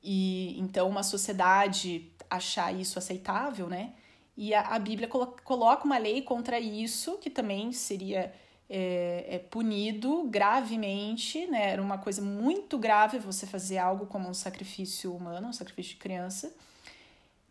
E 0.03 0.59
então 0.59 0.89
uma 0.89 1.03
sociedade 1.03 2.11
achar 2.29 2.73
isso 2.73 2.99
aceitável, 2.99 3.67
né? 3.67 3.93
E 4.35 4.53
a, 4.53 4.61
a 4.61 4.79
Bíblia 4.79 5.07
colo 5.07 5.35
coloca 5.43 5.85
uma 5.85 5.97
lei 5.97 6.21
contra 6.21 6.59
isso, 6.59 7.17
que 7.19 7.29
também 7.29 7.71
seria 7.71 8.33
é, 8.69 9.25
é, 9.29 9.39
punido 9.39 10.23
gravemente, 10.23 11.45
né? 11.47 11.71
Era 11.71 11.81
uma 11.81 11.97
coisa 11.97 12.21
muito 12.21 12.77
grave 12.77 13.19
você 13.19 13.45
fazer 13.45 13.77
algo 13.77 14.05
como 14.05 14.29
um 14.29 14.33
sacrifício 14.33 15.15
humano, 15.15 15.47
um 15.47 15.53
sacrifício 15.53 15.93
de 15.93 15.99
criança 15.99 16.53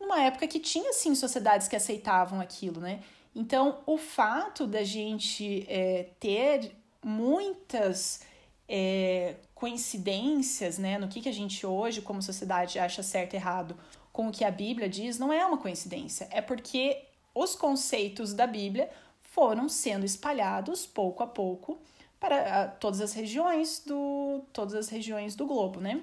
numa 0.03 0.21
época 0.21 0.47
que 0.49 0.59
tinha 0.59 0.93
sim 0.93 1.15
sociedades 1.15 1.69
que 1.69 1.77
aceitavam 1.77 2.41
aquilo, 2.41 2.81
né? 2.81 3.01
Então, 3.35 3.79
o 3.87 3.97
fato 3.97 4.67
da 4.67 4.85
gente 4.85 5.65
é, 5.69 6.09
ter 6.21 6.73
muitas 7.03 8.21
é, 8.69 9.37
coincidências 9.55 10.77
né, 10.77 10.99
no 10.99 11.09
que, 11.09 11.23
que 11.23 11.29
a 11.29 11.33
gente 11.33 11.65
hoje, 11.65 12.03
como 12.03 12.21
sociedade, 12.21 12.79
acha 12.79 13.03
certo 13.03 13.35
e 13.35 13.37
errado 13.37 13.77
com 14.13 14.29
o 14.29 14.33
que 14.33 14.45
a 14.45 14.51
Bíblia 14.51 14.89
diz, 14.89 15.19
não 15.19 15.33
é 15.33 15.47
uma 15.47 15.57
coincidência. 15.57 16.29
É 16.31 16.43
porque 16.43 17.05
os 17.35 17.55
conceitos 17.55 18.35
da 18.35 18.47
Bíblia 18.47 18.91
foram 19.33 19.69
sendo 19.69 20.05
espalhados 20.05 20.87
pouco 20.87 21.23
a 21.23 21.27
pouco 21.27 21.79
para 22.21 22.69
todas 22.69 23.01
as 23.01 23.15
regiões 23.15 23.83
do 23.85 24.43
todas 24.53 24.75
as 24.75 24.89
regiões 24.89 25.35
do 25.35 25.47
globo, 25.47 25.81
né? 25.81 26.01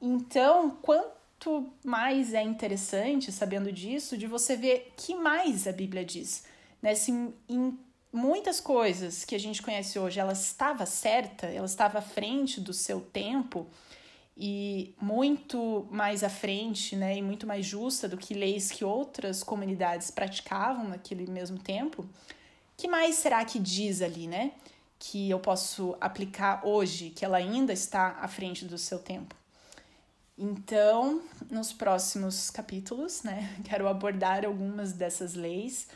Então, 0.00 0.76
quanto 0.82 1.66
mais 1.82 2.34
é 2.34 2.42
interessante, 2.42 3.32
sabendo 3.32 3.72
disso, 3.72 4.16
de 4.16 4.26
você 4.26 4.54
ver 4.54 4.92
que 4.96 5.14
mais 5.14 5.66
a 5.66 5.72
Bíblia 5.72 6.04
diz. 6.04 6.44
Né? 6.82 6.94
Se 6.94 7.10
em 7.48 7.78
muitas 8.12 8.60
coisas 8.60 9.24
que 9.24 9.34
a 9.34 9.40
gente 9.40 9.62
conhece 9.62 9.98
hoje 9.98 10.20
ela 10.20 10.34
estava 10.34 10.84
certa, 10.84 11.46
ela 11.46 11.66
estava 11.66 11.98
à 11.98 12.02
frente 12.02 12.60
do 12.60 12.74
seu 12.74 13.00
tempo 13.00 13.66
e 14.36 14.94
muito 15.00 15.86
mais 15.90 16.22
à 16.22 16.28
frente, 16.28 16.94
né, 16.94 17.16
e 17.16 17.22
muito 17.22 17.46
mais 17.46 17.64
justa 17.64 18.06
do 18.06 18.18
que 18.18 18.34
leis 18.34 18.70
que 18.70 18.84
outras 18.84 19.42
comunidades 19.42 20.10
praticavam 20.10 20.88
naquele 20.88 21.26
mesmo 21.26 21.58
tempo, 21.58 22.06
que 22.76 22.86
mais 22.86 23.14
será 23.14 23.44
que 23.44 23.58
diz 23.58 24.02
ali, 24.02 24.26
né? 24.26 24.52
Que 24.98 25.30
eu 25.30 25.38
posso 25.38 25.96
aplicar 25.98 26.60
hoje, 26.66 27.10
que 27.10 27.24
ela 27.24 27.38
ainda 27.38 27.72
está 27.72 28.18
à 28.20 28.28
frente 28.28 28.66
do 28.66 28.76
seu 28.76 28.98
tempo. 28.98 29.34
Então, 30.36 31.22
nos 31.50 31.72
próximos 31.72 32.50
capítulos, 32.50 33.22
né, 33.22 33.56
quero 33.64 33.88
abordar 33.88 34.44
algumas 34.44 34.92
dessas 34.92 35.32
leis. 35.32 35.88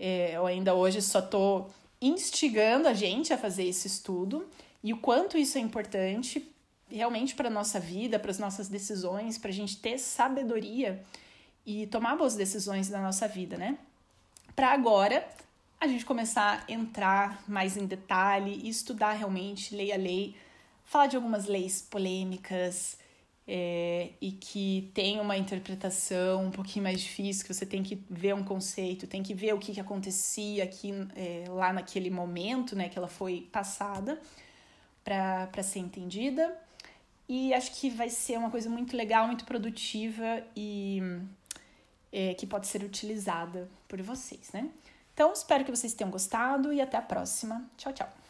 É, 0.00 0.32
eu 0.36 0.46
ainda 0.46 0.74
hoje 0.74 1.02
só 1.02 1.18
estou 1.18 1.70
instigando 2.00 2.88
a 2.88 2.94
gente 2.94 3.32
a 3.32 3.38
fazer 3.38 3.64
esse 3.64 3.86
estudo 3.86 4.48
e 4.82 4.92
o 4.92 4.98
quanto 4.98 5.36
isso 5.36 5.58
é 5.58 5.60
importante 5.60 6.53
realmente 6.90 7.34
para 7.34 7.50
nossa 7.50 7.80
vida, 7.80 8.18
para 8.18 8.30
as 8.30 8.38
nossas 8.38 8.68
decisões, 8.68 9.38
para 9.38 9.50
a 9.50 9.54
gente 9.54 9.76
ter 9.76 9.98
sabedoria 9.98 11.02
e 11.66 11.86
tomar 11.86 12.16
boas 12.16 12.34
decisões 12.34 12.90
na 12.90 13.00
nossa 13.00 13.26
vida, 13.26 13.56
né? 13.56 13.78
Para 14.54 14.72
agora 14.72 15.26
a 15.80 15.86
gente 15.86 16.04
começar 16.04 16.64
a 16.66 16.72
entrar 16.72 17.42
mais 17.48 17.76
em 17.76 17.86
detalhe 17.86 18.68
estudar 18.68 19.12
realmente 19.12 19.74
lei 19.74 19.92
a 19.92 19.96
lei, 19.96 20.36
falar 20.84 21.06
de 21.06 21.16
algumas 21.16 21.46
leis 21.46 21.82
polêmicas, 21.82 22.98
é, 23.46 24.10
e 24.20 24.32
que 24.32 24.90
tem 24.94 25.20
uma 25.20 25.36
interpretação 25.36 26.46
um 26.46 26.50
pouquinho 26.50 26.84
mais 26.84 27.00
difícil, 27.00 27.44
que 27.44 27.52
você 27.52 27.66
tem 27.66 27.82
que 27.82 28.02
ver 28.08 28.34
um 28.34 28.42
conceito, 28.42 29.06
tem 29.06 29.22
que 29.22 29.34
ver 29.34 29.54
o 29.54 29.58
que, 29.58 29.72
que 29.72 29.80
acontecia 29.80 30.64
aqui 30.64 30.92
é, 31.14 31.44
lá 31.48 31.72
naquele 31.72 32.10
momento, 32.10 32.74
né, 32.74 32.88
que 32.88 32.98
ela 32.98 33.08
foi 33.08 33.46
passada, 33.52 34.18
para 35.04 35.62
ser 35.62 35.80
entendida. 35.80 36.56
E 37.28 37.54
acho 37.54 37.72
que 37.72 37.88
vai 37.88 38.10
ser 38.10 38.38
uma 38.38 38.50
coisa 38.50 38.68
muito 38.68 38.96
legal, 38.96 39.26
muito 39.26 39.44
produtiva 39.44 40.42
e 40.54 41.00
é, 42.12 42.34
que 42.34 42.46
pode 42.46 42.66
ser 42.66 42.82
utilizada 42.82 43.68
por 43.88 44.00
vocês, 44.02 44.52
né? 44.52 44.68
Então, 45.14 45.32
espero 45.32 45.64
que 45.64 45.70
vocês 45.70 45.94
tenham 45.94 46.10
gostado 46.10 46.72
e 46.72 46.80
até 46.80 46.96
a 46.96 47.02
próxima. 47.02 47.64
Tchau, 47.76 47.92
tchau! 47.92 48.23